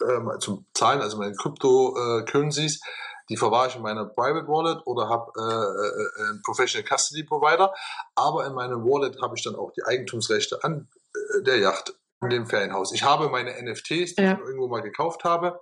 [0.00, 2.80] äh, zum Zahlen, also meine Krypto-Currencies, äh,
[3.28, 7.72] die verwahre ich in meiner Private Wallet oder habe äh, äh, einen Professional Custody Provider.
[8.14, 10.97] Aber in meinem Wallet habe ich dann auch die Eigentumsrechte an äh,
[11.42, 12.92] der Yacht in dem Ferienhaus.
[12.92, 14.32] Ich habe meine NFTs, die ja.
[14.32, 15.60] ich irgendwo mal gekauft habe.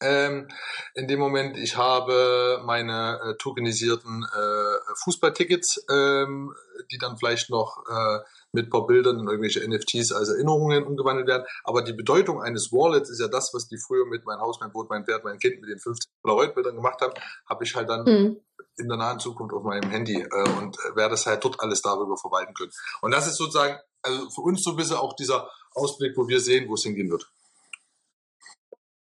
[0.00, 0.48] Ähm,
[0.94, 6.52] in dem Moment, ich habe meine äh, tokenisierten äh, Fußballtickets, ähm,
[6.90, 8.18] die dann vielleicht noch äh,
[8.52, 11.44] mit ein paar Bildern in irgendwelche NFTs als Erinnerungen umgewandelt werden.
[11.62, 14.72] Aber die Bedeutung eines Wallets ist ja das, was die früher mit mein Haus, mein
[14.72, 17.14] Boot, mein Pferd, mein Kind mit den 15 Polaroid-Bildern gemacht haben,
[17.48, 18.40] habe ich halt dann mhm.
[18.76, 22.16] In der nahen Zukunft auf meinem Handy äh, und werde es halt dort alles darüber
[22.16, 22.72] verwalten können.
[23.02, 26.40] Und das ist sozusagen, also für uns so ein bisschen auch dieser Ausblick, wo wir
[26.40, 27.30] sehen, wo es hingehen wird.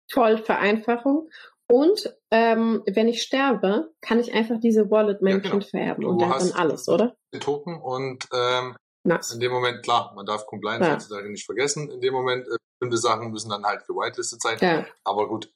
[0.10, 1.30] Toll, Vereinfachung.
[1.68, 5.52] Und ähm, wenn ich sterbe, kann ich einfach diese Wallet meinem ja, genau.
[5.52, 7.16] Kind vererben und dann alles, oder?
[7.34, 9.34] Den Token und ähm, Nice.
[9.34, 10.96] In dem Moment, klar, man darf Compliance ja.
[10.96, 11.92] heutzutage nicht vergessen.
[11.92, 14.58] In dem Moment, äh, bestimmte Sachen müssen dann halt gewitelistet sein.
[14.60, 14.86] Ja.
[15.04, 15.54] Aber gut,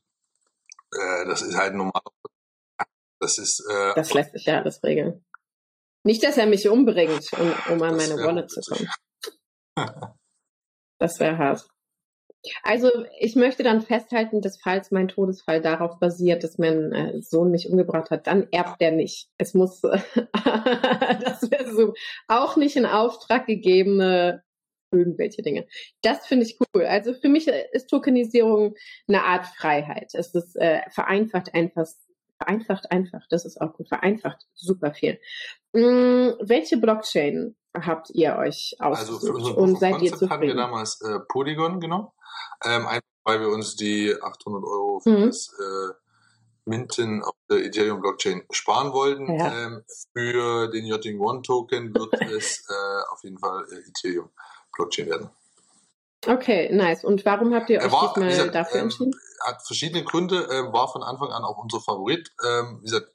[0.94, 2.02] äh, das ist halt normal.
[3.20, 3.66] Das ist.
[3.70, 5.24] Äh, das lässt sich ja alles regeln.
[6.06, 8.90] Nicht, dass er mich umbringt, um, um an meine Wallet zu kommen.
[11.00, 11.68] das wäre hart.
[12.64, 12.90] Also
[13.20, 17.70] ich möchte dann festhalten, dass falls mein Todesfall darauf basiert, dass mein äh, Sohn mich
[17.70, 19.28] umgebracht hat, dann erbt er nicht.
[19.38, 21.94] Es muss, das wäre so
[22.30, 24.42] auch nicht in Auftrag gegebene
[24.92, 25.68] irgendwelche Dinge.
[26.02, 26.86] Das finde ich cool.
[26.86, 28.76] Also für mich ist Tokenisierung
[29.08, 30.12] eine Art Freiheit.
[30.14, 31.86] Es ist äh, vereinfacht einfach,
[32.40, 33.22] vereinfacht einfach.
[33.30, 33.88] Das ist auch gut.
[33.88, 35.20] Vereinfacht super viel.
[35.76, 40.32] Hm, welche Blockchain habt ihr euch ausgesucht also für und seid ihr zufrieden?
[40.32, 42.08] haben wir damals äh, Polygon genommen.
[42.66, 45.26] Ähm, einfach weil wir uns die 800 Euro für mhm.
[45.28, 45.94] das äh,
[46.66, 49.38] Minten auf der Ethereum Blockchain sparen wollten.
[49.38, 49.66] Ja.
[49.66, 49.84] Ähm,
[50.14, 54.30] für den Yachting One Token wird es äh, auf jeden Fall äh, Ethereum
[54.74, 55.30] Blockchain werden.
[56.28, 57.04] Okay, nice.
[57.04, 59.14] Und warum habt ihr euch war, diesmal gesagt, dafür ähm, entschieden?
[59.46, 62.32] Hat verschiedene Gründe, äh, war von Anfang an auch unser Favorit.
[62.46, 63.12] Ähm, wie gesagt,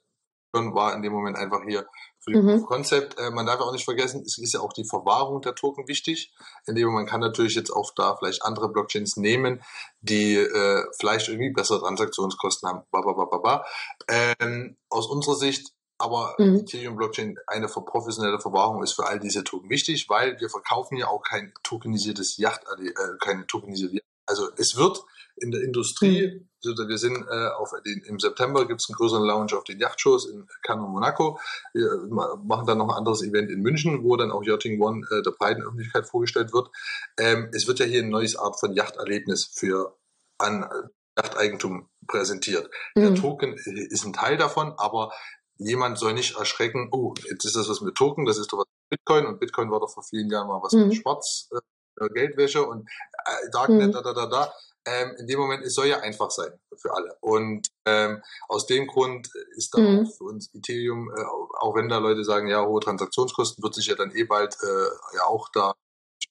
[0.53, 1.85] war in dem Moment einfach hier
[2.19, 2.65] für das mhm.
[2.65, 3.19] Konzept.
[3.19, 6.33] Äh, man darf auch nicht vergessen, es ist ja auch die Verwahrung der Token wichtig,
[6.65, 9.61] indem man kann natürlich jetzt auch da vielleicht andere Blockchains nehmen,
[10.01, 12.83] die äh, vielleicht irgendwie bessere Transaktionskosten haben.
[12.91, 13.65] Ba, ba, ba, ba, ba.
[14.07, 16.59] Ähm, aus unserer Sicht aber mhm.
[16.59, 21.07] Ethereum Blockchain eine professionelle Verwahrung ist für all diese Token wichtig, weil wir verkaufen ja
[21.07, 24.05] auch kein tokenisiertes Yacht, äh, keine tokenisierte Yacht.
[24.27, 25.03] Also es wird
[25.37, 26.27] in der Industrie.
[26.27, 26.49] Mhm.
[26.87, 30.27] Wir sind äh, auf den, im September gibt es einen größeren Lounge auf den Yachtshows
[30.27, 31.39] in Cannes und Monaco.
[31.73, 32.07] Wir
[32.43, 35.31] machen dann noch ein anderes Event in München, wo dann auch Yachting One äh, der
[35.31, 36.69] breiten Öffentlichkeit vorgestellt wird.
[37.19, 39.95] Ähm, es wird ja hier ein neues Art von Yachterlebnis für
[40.39, 40.65] an
[41.17, 42.69] Yachteigentum präsentiert.
[42.95, 43.01] Mhm.
[43.01, 45.11] Der Token ist ein Teil davon, aber
[45.57, 48.67] jemand soll nicht erschrecken, oh, jetzt ist das was mit Token, das ist doch was
[48.67, 50.87] mit Bitcoin und Bitcoin war doch vor vielen Jahren mal was mhm.
[50.87, 51.49] mit Schwarz.
[51.51, 52.89] Äh, Geldwäsche und
[53.25, 53.91] äh, Darknet, mhm.
[53.93, 54.53] da, da, da, da
[54.85, 57.17] ähm, in dem Moment, es soll ja einfach sein für alle.
[57.21, 60.05] Und ähm, aus dem Grund ist da mhm.
[60.05, 61.23] für uns Ethereum, äh,
[61.59, 65.15] auch wenn da Leute sagen, ja, hohe Transaktionskosten, wird sich ja dann eh bald äh,
[65.15, 65.73] ja auch da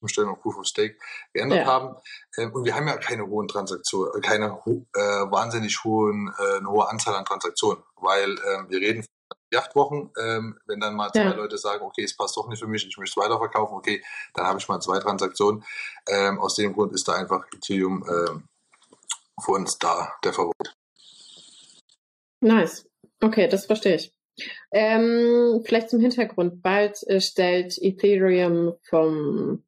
[0.00, 0.96] Umstellung auf Proof of Stake
[1.32, 1.66] geändert ja.
[1.66, 1.96] haben.
[2.36, 6.68] Ähm, und wir haben ja keine hohen Transaktionen, keine ho äh, wahnsinnig hohen, äh, eine
[6.68, 9.04] hohe Anzahl an Transaktionen, weil ähm, wir reden
[9.52, 11.34] Yachtwochen, ähm, wenn dann mal zwei ja.
[11.34, 14.02] Leute sagen, okay, es passt doch nicht für mich, ich möchte es weiterverkaufen, okay,
[14.34, 15.64] dann habe ich mal zwei Transaktionen.
[16.08, 18.48] Ähm, aus dem Grund ist da einfach Ethereum ähm,
[19.42, 20.74] für uns da der Favorit.
[22.40, 22.86] Nice.
[23.20, 24.14] Okay, das verstehe ich.
[24.72, 26.62] Ähm, vielleicht zum Hintergrund.
[26.62, 29.62] Bald äh, stellt Ethereum vom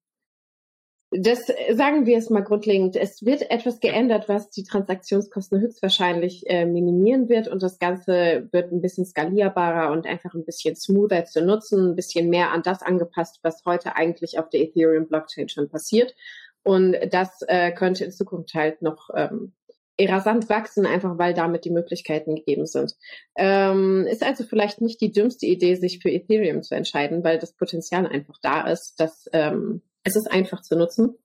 [1.21, 2.97] das sagen wir es mal grundlegend.
[2.97, 8.73] Es wird etwas geändert, was die Transaktionskosten höchstwahrscheinlich äh, minimieren wird und das Ganze wird
[8.73, 12.83] ein bisschen skalierbarer und einfach ein bisschen smoother zu nutzen, ein bisschen mehr an das
[12.83, 16.14] angepasst, was heute eigentlich auf der Ethereum Blockchain schon passiert.
[16.62, 19.53] Und das äh, könnte in Zukunft halt noch ähm,
[20.01, 22.97] rasant wachsen, einfach weil damit die Möglichkeiten gegeben sind.
[23.37, 27.53] Ähm, ist also vielleicht nicht die dümmste Idee, sich für Ethereum zu entscheiden, weil das
[27.53, 31.19] Potenzial einfach da ist, dass ähm, es ist einfach zu nutzen.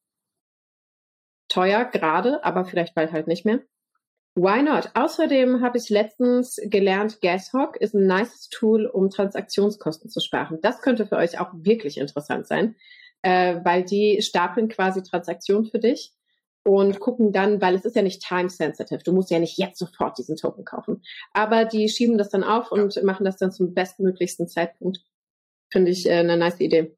[1.47, 3.59] Teuer gerade, aber vielleicht bald halt nicht mehr.
[4.33, 4.89] Why not?
[4.95, 10.59] Außerdem habe ich letztens gelernt, Gashawk ist ein nice Tool, um Transaktionskosten zu sparen.
[10.61, 12.75] Das könnte für euch auch wirklich interessant sein,
[13.21, 16.13] äh, weil die stapeln quasi Transaktionen für dich
[16.63, 19.77] und gucken dann, weil es ist ja nicht time sensitive, du musst ja nicht jetzt
[19.77, 21.03] sofort diesen Token kaufen.
[21.33, 24.99] Aber die schieben das dann auf und machen das dann zum bestmöglichsten Zeitpunkt.
[25.69, 26.95] Finde ich äh, eine nice Idee.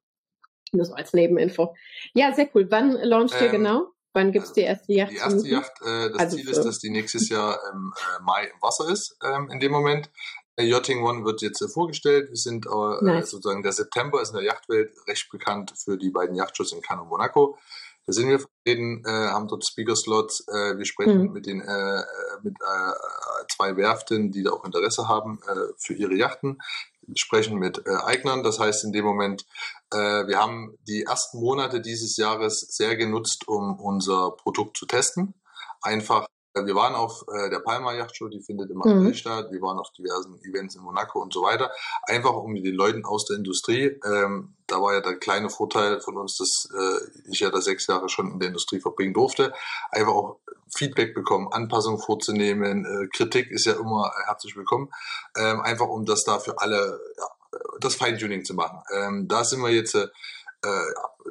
[0.74, 1.76] Nur so als Nebeninfo.
[2.14, 2.68] Ja, sehr cool.
[2.70, 3.88] Wann launcht ähm, ihr genau?
[4.14, 5.12] Wann gibt's die erste Yacht?
[5.12, 8.44] Die erste Yacht, äh, das also Ziel ist, dass die nächstes Jahr im äh, Mai
[8.46, 10.10] im Wasser ist, ähm, in dem Moment.
[10.56, 12.30] Der Yachting One wird jetzt äh, vorgestellt.
[12.30, 13.32] Wir sind äh, nice.
[13.32, 17.04] sozusagen, der September ist in der Yachtwelt recht bekannt für die beiden Yachtshows in Cannes
[17.04, 17.58] und Monaco.
[18.06, 20.45] Da sind wir vertreten, äh, haben dort Speaker-Slots.
[20.47, 21.34] Äh, wir sprechen mhm.
[21.34, 22.04] mit den äh,
[22.43, 26.60] mit äh, zwei Werften, die da auch Interesse haben äh, für ihre Yachten.
[27.01, 28.43] Wir sprechen mit äh, Eignern.
[28.43, 29.45] Das heißt, in dem Moment,
[29.91, 35.36] wir haben die ersten Monate dieses Jahres sehr genutzt, um unser Produkt zu testen.
[35.84, 39.14] Einfach wir waren auf äh, der Palma Yacht Show, die findet im April mhm.
[39.14, 39.47] statt.
[39.51, 41.72] Wir waren auf diversen Events in Monaco und so weiter.
[42.04, 46.18] Einfach um den Leuten aus der Industrie, ähm, da war ja der kleine Vorteil von
[46.18, 49.54] uns, dass äh, ich ja da sechs Jahre schon in der Industrie verbringen durfte,
[49.91, 50.38] einfach auch
[50.76, 52.86] Feedback bekommen, Anpassungen vorzunehmen.
[52.86, 54.89] Äh, Kritik ist ja immer herzlich willkommen.
[55.36, 58.82] Ähm, einfach um das da für alle, ja, das Feintuning zu machen.
[58.93, 60.08] Ähm, da sind wir jetzt, äh,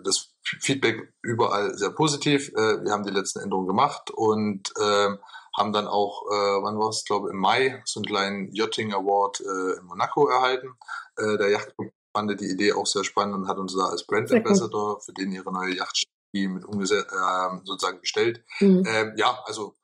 [0.02, 2.48] das Feedback überall sehr positiv.
[2.50, 5.16] Äh, wir haben die letzten Änderungen gemacht und äh,
[5.56, 9.40] haben dann auch, äh, wann war es, glaube im Mai, so einen kleinen Yachting Award
[9.40, 10.74] äh, in Monaco erhalten.
[11.16, 14.32] Äh, der Yachtclub fand die Idee auch sehr spannend und hat uns da als Brand
[14.32, 18.44] Ambassador für den ihre neue Yachtstrategie mit umgesetzt, äh, sozusagen gestellt.
[18.60, 18.84] Mhm.
[18.86, 19.74] Ähm, ja, also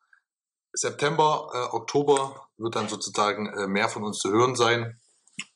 [0.73, 4.99] September, äh, Oktober wird dann sozusagen äh, mehr von uns zu hören sein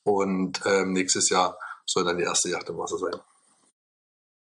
[0.04, 3.20] und ähm, nächstes Jahr soll dann die erste Yacht im Wasser sein.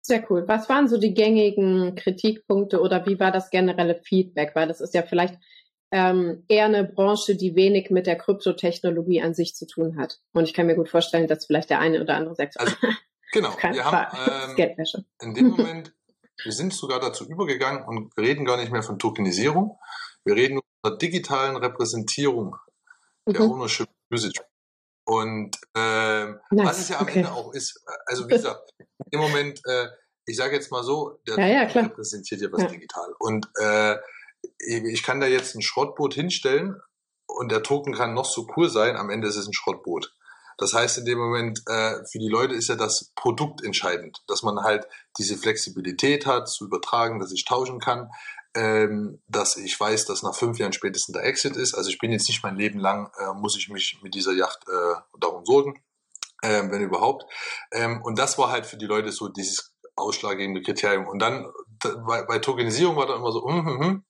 [0.03, 0.45] Sehr cool.
[0.47, 4.53] Was waren so die gängigen Kritikpunkte oder wie war das generelle Feedback?
[4.55, 5.39] Weil das ist ja vielleicht
[5.93, 10.21] ähm, eher eine Branche, die wenig mit der Kryptotechnologie an sich zu tun hat.
[10.33, 12.75] Und ich kann mir gut vorstellen, dass vielleicht der eine oder andere sagt, also,
[13.33, 15.93] genau, wir haben ähm, in dem Moment,
[16.43, 19.79] wir sind sogar dazu übergegangen und reden gar nicht mehr von Tokenisierung.
[20.25, 22.57] Wir reden von der digitalen Repräsentierung
[23.27, 23.53] der mhm.
[23.53, 24.41] Ownership Usage.
[25.05, 26.67] Und ähm, nice.
[26.67, 27.19] was es ja am okay.
[27.19, 28.75] Ende auch ist, also wie gesagt,
[29.11, 29.89] im Moment, äh,
[30.27, 32.69] ich sage jetzt mal so, der ja, ja, repräsentiert ja was ja.
[32.69, 33.15] digital.
[33.19, 33.97] Und äh,
[34.59, 36.77] ich kann da jetzt ein Schrottboot hinstellen
[37.27, 40.15] und der Token kann noch so cool sein, am Ende ist es ein Schrottboot.
[40.61, 44.43] Das heißt, in dem Moment, äh, für die Leute ist ja das Produkt entscheidend, dass
[44.43, 44.87] man halt
[45.17, 48.11] diese Flexibilität hat, zu übertragen, dass ich tauschen kann,
[48.55, 51.75] ähm, dass ich weiß, dass nach fünf Jahren spätestens der Exit ist.
[51.75, 54.67] Also ich bin jetzt nicht mein Leben lang, äh, muss ich mich mit dieser Yacht
[54.69, 55.81] äh, darum sorgen
[56.43, 57.25] ähm, wenn überhaupt.
[57.73, 61.07] Ähm, und das war halt für die Leute so dieses ausschlaggebende Kriterium.
[61.07, 61.53] Und dann
[62.07, 64.05] bei, bei Tokenisierung war dann immer so, mm, mm, mm.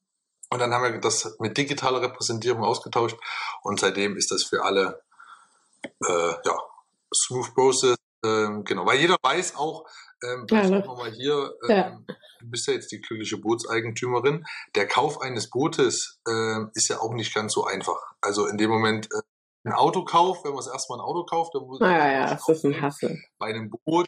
[0.51, 3.17] und dann haben wir das mit digitaler Repräsentierung ausgetauscht
[3.63, 5.03] und seitdem ist das für alle
[5.83, 6.59] äh, ja,
[7.15, 7.97] smooth process.
[8.25, 9.87] Ähm, genau, weil jeder weiß auch,
[10.23, 10.85] ähm, ja, ne?
[10.87, 11.99] mal hier, ähm, ja.
[12.41, 14.45] du bist ja jetzt die glückliche Bootseigentümerin.
[14.75, 17.99] Der Kauf eines Bootes äh, ist ja auch nicht ganz so einfach.
[18.21, 19.23] Also in dem Moment, äh,
[19.65, 21.91] ein Auto kauft, wenn man es erstmal ein Auto kauft, dann muss man.
[21.91, 23.23] Ja, ja, das ist ein Hassel.
[23.39, 24.07] Bei einem Boot,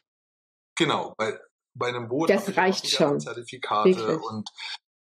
[0.76, 1.38] genau, bei,
[1.74, 2.30] bei einem Boot.
[2.30, 3.20] Das reicht schon.
[3.20, 4.22] Zertifikate Wirklich?
[4.22, 4.48] und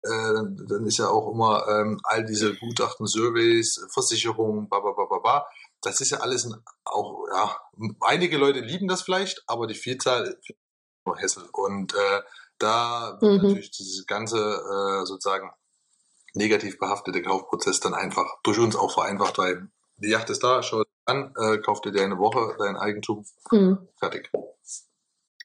[0.02, 5.06] äh, dann ist ja auch immer ähm, all diese Gutachten, Surveys, Versicherungen, ba, ba, ba,
[5.06, 5.46] ba, ba.
[5.84, 6.54] Das ist ja alles ein,
[6.84, 7.56] auch, ja,
[8.00, 10.38] einige Leute lieben das vielleicht, aber die Vielzahl
[11.06, 11.44] nur Hessel.
[11.52, 12.22] Und äh,
[12.58, 13.48] da wird mhm.
[13.48, 15.50] natürlich dieses ganze äh, sozusagen
[16.34, 19.68] negativ behaftete Kaufprozess dann einfach durch uns auch vereinfacht, weil
[19.98, 23.88] die Yacht ist da, schau dir an, äh, kauf dir eine Woche dein Eigentum, mhm.
[23.98, 24.30] fertig.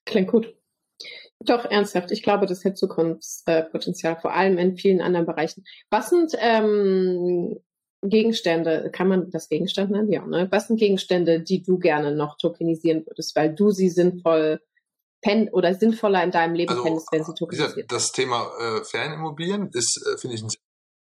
[0.05, 0.55] Klingt gut.
[1.41, 2.11] Doch, ernsthaft.
[2.11, 5.63] Ich glaube, das hätte Zukunftspotenzial, vor allem in vielen anderen Bereichen.
[5.89, 7.57] Was sind ähm,
[8.01, 10.11] Gegenstände, kann man das Gegenstand nennen?
[10.11, 10.47] Ja, ne?
[10.51, 14.61] Was sind Gegenstände, die du gerne noch tokenisieren würdest, weil du sie sinnvoll
[15.21, 17.87] pen oder sinnvoller in deinem Leben also, fändest, wenn sie tokenisiert werden?
[17.89, 20.49] Das Thema äh, Fernimmobilien ist, äh, finde ich, ein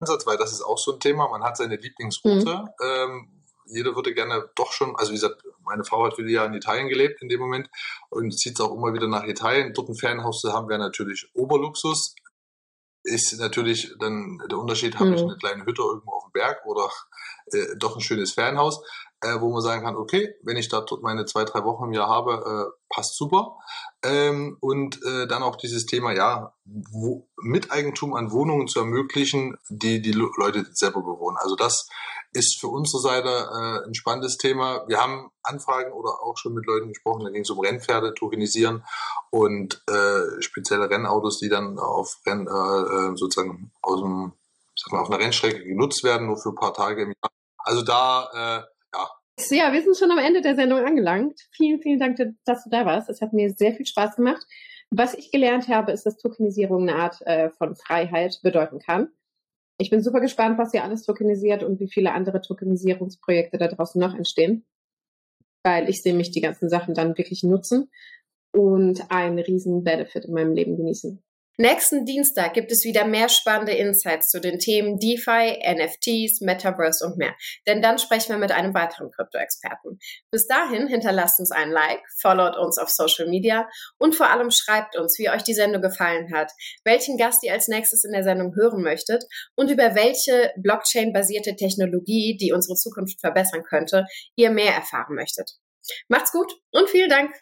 [0.01, 1.29] Ansatz, weil das ist auch so ein Thema.
[1.29, 2.55] Man hat seine Lieblingsroute.
[2.55, 2.69] Mhm.
[2.83, 3.39] Ähm,
[3.71, 6.89] jeder würde gerne doch schon, also wie gesagt, meine Frau hat viele Jahre in Italien
[6.89, 7.69] gelebt in dem Moment
[8.09, 9.73] und zieht auch immer wieder nach Italien.
[9.73, 12.15] Dort ein Ferienhaus zu haben, wäre natürlich Oberluxus.
[13.09, 15.15] Ist natürlich dann der Unterschied, habe mhm.
[15.15, 16.89] ich eine kleine Hütte irgendwo auf dem Berg oder
[17.51, 18.81] äh, doch ein schönes Ferienhaus
[19.21, 22.07] äh, wo man sagen kann, okay, wenn ich da meine zwei, drei Wochen im Jahr
[22.07, 23.57] habe, äh, passt super.
[24.03, 30.01] Ähm, und äh, dann auch dieses Thema, ja, wo, Miteigentum an Wohnungen zu ermöglichen, die
[30.01, 31.37] die Leute selber bewohnen.
[31.37, 31.89] Also das
[32.31, 34.85] ist für unsere Seite äh, ein spannendes Thema.
[34.87, 38.83] Wir haben Anfragen oder auch schon mit Leuten gesprochen, da ging es um Rennpferde, tokenisieren
[39.31, 44.33] und äh, spezielle Rennautos, die dann auf Renn, äh, äh sozusagen aus dem,
[44.75, 47.31] sag mal, auf einer Rennstrecke genutzt werden, nur für ein paar Tage im Jahr.
[47.57, 48.63] Also da äh,
[49.51, 51.39] ja, wir sind schon am Ende der Sendung angelangt.
[51.51, 53.09] Vielen, vielen Dank, dass du da warst.
[53.09, 54.45] Es hat mir sehr viel Spaß gemacht.
[54.91, 59.09] Was ich gelernt habe, ist, dass Tokenisierung eine Art äh, von Freiheit bedeuten kann.
[59.81, 63.99] Ich bin super gespannt, was ihr alles tokenisiert und wie viele andere Tokenisierungsprojekte da draußen
[63.99, 64.65] noch entstehen,
[65.63, 67.89] weil ich sehe mich die ganzen Sachen dann wirklich nutzen
[68.51, 71.23] und einen riesen Benefit in meinem Leben genießen.
[71.61, 77.17] Nächsten Dienstag gibt es wieder mehr spannende Insights zu den Themen DeFi, NFTs, Metaverse und
[77.17, 77.35] mehr.
[77.67, 79.99] Denn dann sprechen wir mit einem weiteren Krypto-Experten.
[80.31, 84.95] Bis dahin hinterlasst uns einen Like, followt uns auf Social Media und vor allem schreibt
[84.97, 86.49] uns, wie euch die Sendung gefallen hat,
[86.85, 89.25] welchen Gast ihr als nächstes in der Sendung hören möchtet
[89.57, 94.05] und über welche Blockchain-basierte Technologie, die unsere Zukunft verbessern könnte,
[94.37, 95.51] ihr mehr erfahren möchtet.
[96.07, 97.33] Macht's gut und vielen Dank!